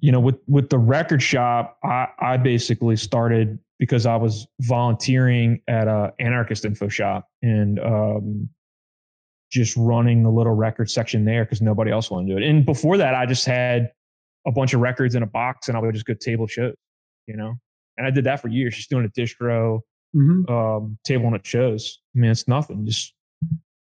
you 0.00 0.12
know, 0.12 0.20
with 0.20 0.36
with 0.46 0.70
the 0.70 0.78
record 0.78 1.22
shop, 1.22 1.78
I 1.84 2.08
I 2.18 2.36
basically 2.36 2.96
started 2.96 3.58
because 3.78 4.06
I 4.06 4.16
was 4.16 4.46
volunteering 4.60 5.60
at 5.68 5.88
a 5.88 6.12
anarchist 6.18 6.64
info 6.64 6.88
shop 6.88 7.28
and 7.42 7.78
um, 7.80 8.48
just 9.50 9.76
running 9.76 10.22
the 10.22 10.30
little 10.30 10.54
record 10.54 10.90
section 10.90 11.24
there 11.24 11.44
because 11.44 11.60
nobody 11.60 11.90
else 11.90 12.10
wanted 12.10 12.28
to 12.28 12.34
do 12.34 12.44
it. 12.44 12.48
And 12.48 12.64
before 12.64 12.96
that, 12.98 13.14
I 13.14 13.26
just 13.26 13.46
had 13.46 13.92
a 14.46 14.52
bunch 14.52 14.74
of 14.74 14.80
records 14.80 15.14
in 15.14 15.22
a 15.22 15.26
box, 15.26 15.68
and 15.68 15.76
I 15.76 15.80
would 15.80 15.94
just 15.94 16.06
go 16.06 16.14
table 16.14 16.46
shows, 16.46 16.74
you 17.26 17.36
know. 17.36 17.54
And 17.96 18.06
I 18.06 18.10
did 18.10 18.24
that 18.24 18.40
for 18.40 18.48
years, 18.48 18.74
just 18.74 18.90
doing 18.90 19.04
a 19.04 19.20
distro, 19.20 19.80
Mm-hmm. 20.14 20.52
um, 20.52 20.98
table 21.04 21.26
and 21.26 21.36
it 21.36 21.46
shows. 21.46 22.00
I 22.14 22.18
mean, 22.20 22.30
it's 22.30 22.46
nothing. 22.46 22.86
Just 22.86 23.12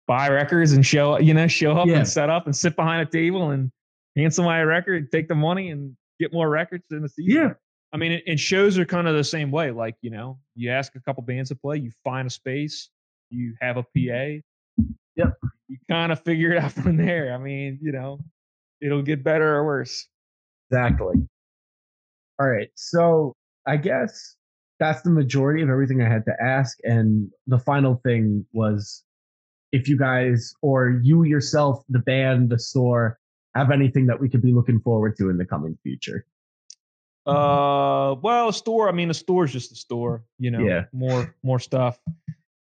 buy 0.07 0.29
records 0.29 0.73
and 0.73 0.85
show, 0.85 1.19
you 1.19 1.33
know, 1.33 1.47
show 1.47 1.73
up 1.77 1.87
Yeah. 1.87 1.97
and 1.97 2.07
set 2.07 2.29
up 2.29 2.45
and 2.45 2.55
sit 2.55 2.75
behind 2.75 3.07
a 3.07 3.11
table 3.11 3.51
and 3.51 3.71
hand 4.15 4.33
somebody 4.33 4.61
a 4.61 4.65
record, 4.65 5.11
take 5.11 5.27
the 5.27 5.35
money 5.35 5.69
and 5.69 5.95
get 6.19 6.33
more 6.33 6.49
records 6.49 6.83
in 6.91 7.01
the 7.01 7.09
season. 7.09 7.35
Yeah. 7.41 7.53
I 7.93 7.97
mean, 7.97 8.21
and 8.27 8.39
shows 8.39 8.77
are 8.77 8.85
kind 8.85 9.07
of 9.07 9.15
the 9.15 9.23
same 9.23 9.51
way. 9.51 9.71
Like, 9.71 9.95
you 10.01 10.09
know, 10.09 10.39
you 10.55 10.69
ask 10.71 10.95
a 10.95 10.99
couple 10.99 11.23
bands 11.23 11.49
to 11.49 11.55
play, 11.55 11.77
you 11.77 11.91
find 12.03 12.27
a 12.27 12.29
space, 12.29 12.89
you 13.29 13.53
have 13.61 13.77
a 13.77 13.83
PA. 13.83 14.41
Yep. 15.15 15.33
You 15.67 15.77
kind 15.89 16.11
of 16.11 16.21
figure 16.23 16.51
it 16.51 16.57
out 16.63 16.71
from 16.71 16.97
there. 16.97 17.33
I 17.33 17.37
mean, 17.37 17.79
you 17.81 17.91
know, 17.91 18.19
it'll 18.81 19.01
get 19.01 19.23
better 19.23 19.55
or 19.55 19.65
worse. 19.65 20.07
Exactly. 20.71 21.15
All 22.39 22.47
right. 22.49 22.69
So 22.75 23.33
I 23.65 23.77
guess 23.77 24.34
that's 24.79 25.01
the 25.03 25.09
majority 25.09 25.61
of 25.61 25.69
everything 25.69 26.01
I 26.01 26.09
had 26.09 26.25
to 26.25 26.33
ask. 26.41 26.77
And 26.83 27.29
the 27.47 27.59
final 27.59 27.95
thing 28.03 28.45
was 28.53 29.03
if 29.71 29.87
you 29.87 29.97
guys 29.97 30.53
or 30.61 30.99
you 31.03 31.23
yourself, 31.23 31.83
the 31.89 31.99
band, 31.99 32.49
the 32.49 32.59
store, 32.59 33.19
have 33.53 33.71
anything 33.71 34.07
that 34.07 34.19
we 34.19 34.29
could 34.29 34.41
be 34.41 34.51
looking 34.53 34.79
forward 34.81 35.17
to 35.17 35.29
in 35.29 35.37
the 35.37 35.45
coming 35.45 35.77
future. 35.83 36.25
Uh, 37.25 38.15
well, 38.21 38.49
a 38.49 38.53
store. 38.53 38.87
I 38.87 38.91
mean, 38.91 39.09
a 39.09 39.13
store 39.13 39.45
is 39.45 39.51
just 39.51 39.71
a 39.71 39.75
store. 39.75 40.23
You 40.37 40.51
know, 40.51 40.59
Yeah. 40.59 40.83
more 40.93 41.33
more 41.41 41.59
stuff. 41.59 41.97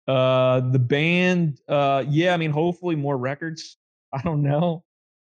Uh, 0.07 0.59
the 0.71 0.79
band. 0.79 1.59
Uh, 1.67 2.03
yeah. 2.07 2.33
I 2.33 2.37
mean, 2.37 2.51
hopefully 2.51 2.95
more 2.95 3.17
records. 3.17 3.77
I 4.13 4.21
don't 4.21 4.41
know. 4.43 4.83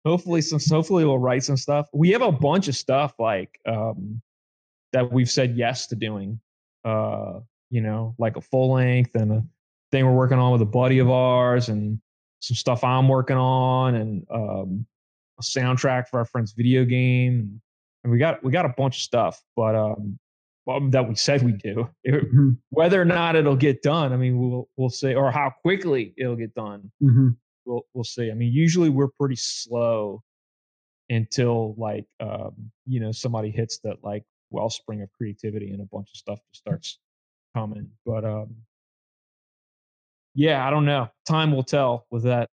Hopefully 0.05 0.41
some. 0.41 0.59
Hopefully 0.69 1.05
we'll 1.05 1.17
write 1.17 1.43
some 1.43 1.57
stuff. 1.57 1.87
We 1.93 2.09
have 2.11 2.21
a 2.21 2.31
bunch 2.31 2.67
of 2.67 2.75
stuff 2.75 3.13
like 3.17 3.57
um 3.65 4.21
that 4.91 5.11
we've 5.11 5.29
said 5.29 5.55
yes 5.57 5.87
to 5.87 5.95
doing. 5.95 6.39
Uh, 6.83 7.39
you 7.69 7.81
know, 7.81 8.13
like 8.19 8.35
a 8.37 8.41
full 8.41 8.73
length 8.73 9.15
and 9.15 9.31
a 9.31 9.43
thing 9.91 10.05
we're 10.05 10.11
working 10.13 10.37
on 10.39 10.51
with 10.51 10.61
a 10.61 10.65
buddy 10.65 10.99
of 10.99 11.09
ours, 11.09 11.69
and 11.69 11.99
some 12.39 12.55
stuff 12.55 12.83
I'm 12.83 13.07
working 13.07 13.37
on, 13.37 13.95
and 13.95 14.25
um, 14.31 14.85
a 15.39 15.41
soundtrack 15.43 16.07
for 16.09 16.19
our 16.19 16.25
friend's 16.25 16.53
video 16.53 16.85
game 16.85 17.59
and 18.03 18.11
we 18.11 18.19
got 18.19 18.43
we 18.43 18.51
got 18.51 18.65
a 18.65 18.73
bunch 18.77 18.97
of 18.97 19.01
stuff, 19.01 19.41
but 19.55 19.75
um, 19.75 20.19
well, 20.65 20.89
that 20.89 21.07
we 21.07 21.15
said 21.15 21.41
we 21.41 21.53
do. 21.53 21.89
It- 22.03 22.31
Mhm. 22.33 22.57
whether 22.69 23.01
or 23.01 23.05
not 23.05 23.35
it'll 23.37 23.55
get 23.55 23.81
done, 23.81 24.11
I 24.13 24.17
mean, 24.17 24.37
we'll 24.37 24.67
we'll 24.77 24.89
see, 24.89 25.15
or 25.15 25.31
how 25.31 25.53
quickly 25.61 26.13
it'll 26.17 26.35
get 26.35 26.53
done, 26.53 26.91
Mm-hmm. 27.01 27.29
we'll 27.65 27.83
we'll 27.93 28.03
see. 28.03 28.29
I 28.29 28.33
mean, 28.33 28.51
usually 28.51 28.89
we're 28.89 29.07
pretty 29.19 29.37
slow 29.37 30.21
until 31.09 31.75
like 31.77 32.05
um, 32.19 32.71
you 32.85 32.99
know 32.99 33.11
somebody 33.13 33.49
hits 33.51 33.79
that 33.85 33.97
like 34.03 34.23
wellspring 34.53 35.01
of 35.01 35.09
creativity 35.11 35.71
and 35.71 35.81
a 35.81 35.85
bunch 35.91 36.09
of 36.13 36.17
stuff 36.17 36.39
just 36.51 36.61
starts 36.61 36.99
coming. 37.55 37.89
But 38.05 38.23
um, 38.23 38.55
yeah, 40.35 40.65
I 40.65 40.69
don't 40.69 40.85
know. 40.85 41.09
Time 41.27 41.51
will 41.51 41.63
tell 41.63 42.05
with 42.11 42.23
that. 42.23 42.49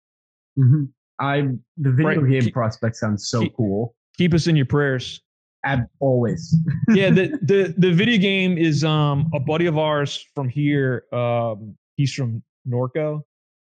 Mm-hmm. 0.58 0.84
I 1.20 1.42
the 1.76 1.90
video 1.92 2.20
Right. 2.22 2.30
game 2.30 2.42
Keep- 2.42 2.52
prospect 2.54 2.96
sounds 2.96 3.28
so 3.28 3.40
keep- 3.42 3.56
cool. 3.56 3.94
Keep 4.16 4.34
us 4.34 4.46
in 4.46 4.54
your 4.56 4.66
prayers. 4.66 5.20
Ab- 5.64 5.86
always. 5.98 6.54
yeah, 6.90 7.10
the, 7.10 7.38
the 7.42 7.74
the 7.78 7.90
video 7.92 8.18
game 8.18 8.58
is 8.58 8.84
um 8.84 9.30
a 9.34 9.40
buddy 9.40 9.66
of 9.66 9.78
ours 9.78 10.24
from 10.34 10.48
here. 10.48 11.04
Um, 11.12 11.76
he's 11.96 12.12
from 12.12 12.42
Norco, 12.68 13.22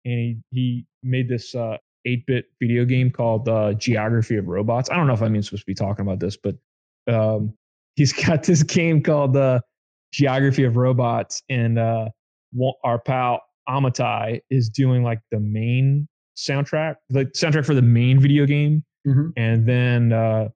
and 0.05 0.15
he 0.19 0.39
he 0.51 0.87
made 1.03 1.29
this 1.29 1.55
uh 1.55 1.79
8-bit 2.07 2.45
video 2.61 2.85
game 2.85 3.11
called 3.11 3.49
uh, 3.49 3.73
Geography 3.75 4.37
of 4.37 4.47
Robots. 4.47 4.89
I 4.91 4.97
don't 4.97 5.09
know 5.09 5.15
if 5.15 5.23
I'm 5.23 5.35
even 5.35 5.43
supposed 5.43 5.63
to 5.63 5.67
be 5.67 5.75
talking 5.75 6.05
about 6.07 6.21
this, 6.21 6.37
but 6.37 6.55
um, 7.13 7.53
he's 7.97 8.13
got 8.13 8.45
this 8.45 8.63
game 8.63 9.03
called 9.03 9.37
uh, 9.37 9.61
Geography 10.13 10.65
of 10.65 10.77
Robots, 10.77 11.43
and 11.51 11.79
uh, 11.79 12.09
our 12.85 12.99
pal 13.01 13.43
Amatai 13.69 14.41
is 14.51 14.69
doing 14.69 15.03
like 15.03 15.21
the 15.33 15.41
main 15.41 16.07
soundtrack, 16.39 16.97
the 17.11 17.25
soundtrack 17.27 17.67
for 17.67 17.75
the 17.75 17.83
main 17.83 18.21
video 18.21 18.47
game 18.47 18.85
Mhm. 19.07 19.33
and 19.37 19.67
then 19.69 20.13
uh, 20.13 20.49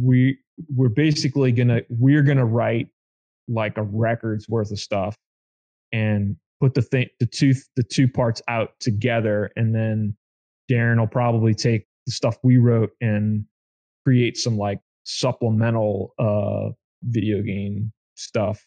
we 0.00 0.38
we're 0.74 0.88
basically 0.88 1.52
gonna 1.52 1.82
we're 1.90 2.22
gonna 2.22 2.44
write 2.46 2.88
like 3.48 3.76
a 3.76 3.82
record's 3.82 4.48
worth 4.48 4.70
of 4.70 4.78
stuff 4.78 5.16
and 5.92 6.36
put 6.60 6.72
the 6.74 6.80
thing 6.82 7.08
the 7.20 7.26
two 7.26 7.52
the 7.76 7.82
two 7.82 8.08
parts 8.08 8.40
out 8.48 8.70
together 8.80 9.50
and 9.56 9.74
then 9.74 10.16
darren 10.70 10.98
will 10.98 11.06
probably 11.06 11.52
take 11.54 11.86
the 12.06 12.12
stuff 12.12 12.38
we 12.42 12.56
wrote 12.56 12.90
and 13.02 13.44
create 14.06 14.36
some 14.38 14.56
like 14.56 14.78
supplemental 15.04 16.14
uh 16.18 16.70
video 17.02 17.42
game 17.42 17.92
stuff 18.14 18.64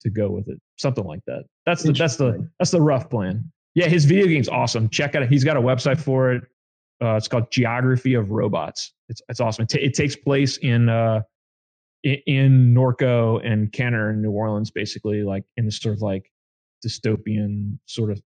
to 0.00 0.10
go 0.10 0.30
with 0.30 0.48
it 0.48 0.58
something 0.76 1.04
like 1.04 1.20
that 1.26 1.44
that's 1.66 1.82
the 1.82 1.92
that's 1.92 2.16
the 2.16 2.48
that's 2.58 2.70
the 2.70 2.80
rough 2.80 3.08
plan 3.10 3.50
yeah 3.74 3.86
his 3.86 4.04
video 4.04 4.26
game's 4.26 4.48
awesome 4.48 4.88
check 4.88 5.14
out 5.14 5.26
he's 5.28 5.44
got 5.44 5.56
a 5.56 5.60
website 5.60 5.98
for 5.98 6.32
it 6.32 6.42
uh, 7.02 7.14
it's 7.14 7.28
called 7.28 7.50
Geography 7.50 8.14
of 8.14 8.30
Robots. 8.30 8.92
It's 9.08 9.22
it's 9.28 9.40
awesome. 9.40 9.64
It, 9.64 9.68
ta- 9.68 9.78
it 9.80 9.94
takes 9.94 10.16
place 10.16 10.56
in 10.58 10.88
uh 10.88 11.22
in, 12.02 12.16
in 12.26 12.74
Norco 12.74 13.44
and 13.44 13.72
Kenner 13.72 14.10
in 14.10 14.22
New 14.22 14.32
Orleans, 14.32 14.70
basically 14.70 15.22
like 15.22 15.44
in 15.56 15.64
this 15.64 15.78
sort 15.78 15.94
of 15.94 16.02
like 16.02 16.30
dystopian 16.84 17.78
sort 17.86 18.10
of 18.10 18.20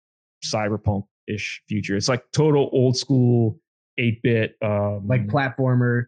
cyberpunk 0.44 1.04
ish 1.28 1.62
future. 1.68 1.96
It's 1.96 2.08
like 2.08 2.24
total 2.32 2.70
old 2.72 2.96
school 2.96 3.58
eight 3.98 4.22
bit 4.22 4.56
um, 4.62 5.06
Like 5.06 5.26
platformer. 5.26 6.06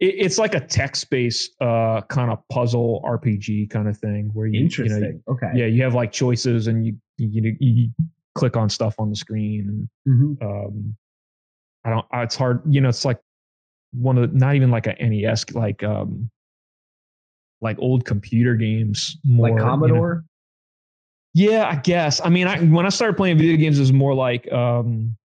It, 0.00 0.14
it's 0.18 0.38
like 0.38 0.54
a 0.54 0.60
text 0.60 1.10
based 1.10 1.52
uh 1.60 2.00
kind 2.08 2.30
of 2.30 2.38
puzzle 2.48 3.02
RPG 3.06 3.70
kind 3.70 3.88
of 3.88 3.96
thing 3.98 4.30
where 4.32 4.46
you 4.46 4.60
Interesting. 4.60 5.02
you 5.02 5.12
know, 5.26 5.32
okay. 5.34 5.50
yeah 5.54 5.66
you 5.66 5.82
have 5.82 5.94
like 5.94 6.12
choices 6.12 6.66
and 6.66 6.86
you 6.86 6.96
you, 7.18 7.56
you, 7.60 7.90
click 8.34 8.56
on 8.56 8.68
stuff 8.68 8.94
on 8.98 9.10
the 9.10 9.16
screen 9.16 9.88
and 10.06 10.38
Mhm. 10.38 10.42
um 10.42 10.94
i 11.84 11.90
don't 11.90 12.06
it's 12.14 12.36
hard 12.36 12.62
you 12.72 12.80
know 12.80 12.88
it's 12.88 13.04
like 13.04 13.18
one 13.92 14.16
of 14.16 14.30
the 14.30 14.38
not 14.38 14.54
even 14.54 14.70
like 14.70 14.86
a 14.86 14.94
nes 15.02 15.44
like 15.54 15.82
um 15.82 16.30
like 17.60 17.76
old 17.80 18.04
computer 18.04 18.54
games 18.54 19.16
more 19.24 19.48
Like 19.48 19.52
you 19.54 19.58
know. 19.58 19.64
Commodore. 19.70 20.24
yeah 21.34 21.66
i 21.68 21.74
guess 21.76 22.20
i 22.24 22.28
mean 22.28 22.46
i 22.46 22.58
when 22.60 22.86
i 22.86 22.90
started 22.90 23.16
playing 23.16 23.38
video 23.38 23.56
games 23.56 23.78
it 23.78 23.82
was 23.82 23.92
more 23.92 24.14
like 24.14 24.50
um 24.52 25.16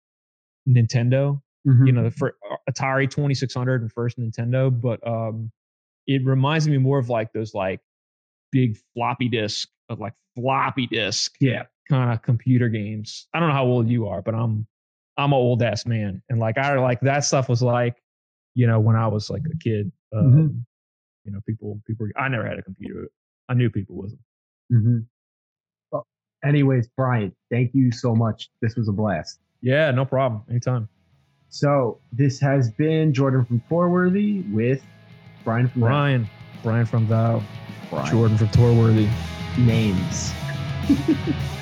nintendo 0.67 1.39
Mhm. 1.67 1.87
you 1.87 1.93
know, 1.93 2.11
for 2.11 2.35
Atari 2.69 3.09
2600 3.09 3.83
and 3.83 3.93
first 3.93 4.19
Nintendo, 4.19 4.69
but 4.71 5.07
um, 5.07 5.51
it 6.07 6.25
reminds 6.25 6.67
me 6.69 6.79
more 6.79 6.99
of 6.99 7.09
like 7.09 7.33
those 7.33 7.55
like 7.55 7.81
big 8.51 8.77
floppy 8.95 9.29
disk 9.29 9.69
of 9.89 10.01
like 10.01 10.15
floppy 10.35 10.87
disk 10.87 11.37
Yeah. 11.41 11.65
kind 11.89 12.13
of 12.13 12.23
computer 12.23 12.69
games. 12.69 13.29
I 13.33 13.41
don't 13.41 13.49
know 13.49 13.55
how 13.55 13.67
old 13.67 13.89
you 13.89 14.09
are, 14.09 14.23
but 14.23 14.35
I'm 14.35 14.67
I'm 15.17 15.33
an 15.33 15.39
old 15.39 15.63
ass 15.63 15.85
man, 15.87 16.23
and 16.29 16.39
like 16.41 16.59
I 16.59 16.75
like 16.79 17.01
that 17.03 17.21
stuff 17.25 17.49
was 17.49 17.63
like, 17.63 18.03
you 18.55 18.67
know, 18.67 18.81
when 18.81 18.97
I 18.97 19.07
was 19.09 19.31
like 19.31 19.43
a 19.53 19.57
kid. 19.59 19.93
Um, 20.15 20.33
Mhm. 20.33 20.65
You 21.25 21.33
know, 21.33 21.41
people 21.47 21.81
people. 21.87 22.09
I 22.17 22.29
never 22.29 22.45
had 22.45 22.59
a 22.59 22.63
computer. 22.63 23.09
I 23.49 23.55
knew 23.55 23.71
people 23.71 23.95
with 23.97 24.11
them. 24.11 24.19
Mm-hmm. 24.73 24.99
Well, 25.93 26.07
anyways, 26.45 26.89
Brian, 26.97 27.33
thank 27.51 27.73
you 27.75 27.93
so 27.93 28.15
much. 28.17 28.51
This 28.61 28.75
was 28.75 28.89
a 28.89 28.93
blast. 28.93 29.39
Yeah, 29.61 29.91
no 29.93 30.05
problem. 30.05 30.43
Anytime. 30.51 30.89
So 31.53 31.99
this 32.13 32.41
has 32.41 32.71
been 32.71 33.13
Jordan 33.13 33.45
from 33.45 33.63
Tourworthy 33.69 34.41
with 34.51 34.83
Brian 35.45 35.69
from 35.69 35.83
Brian, 35.83 36.31
Brian 36.63 36.87
from 36.87 37.07
Thou, 37.07 37.43
Brian. 37.91 38.11
Jordan 38.11 38.39
from 38.39 38.49
Tourworthy. 38.49 39.07
Names. 39.59 40.33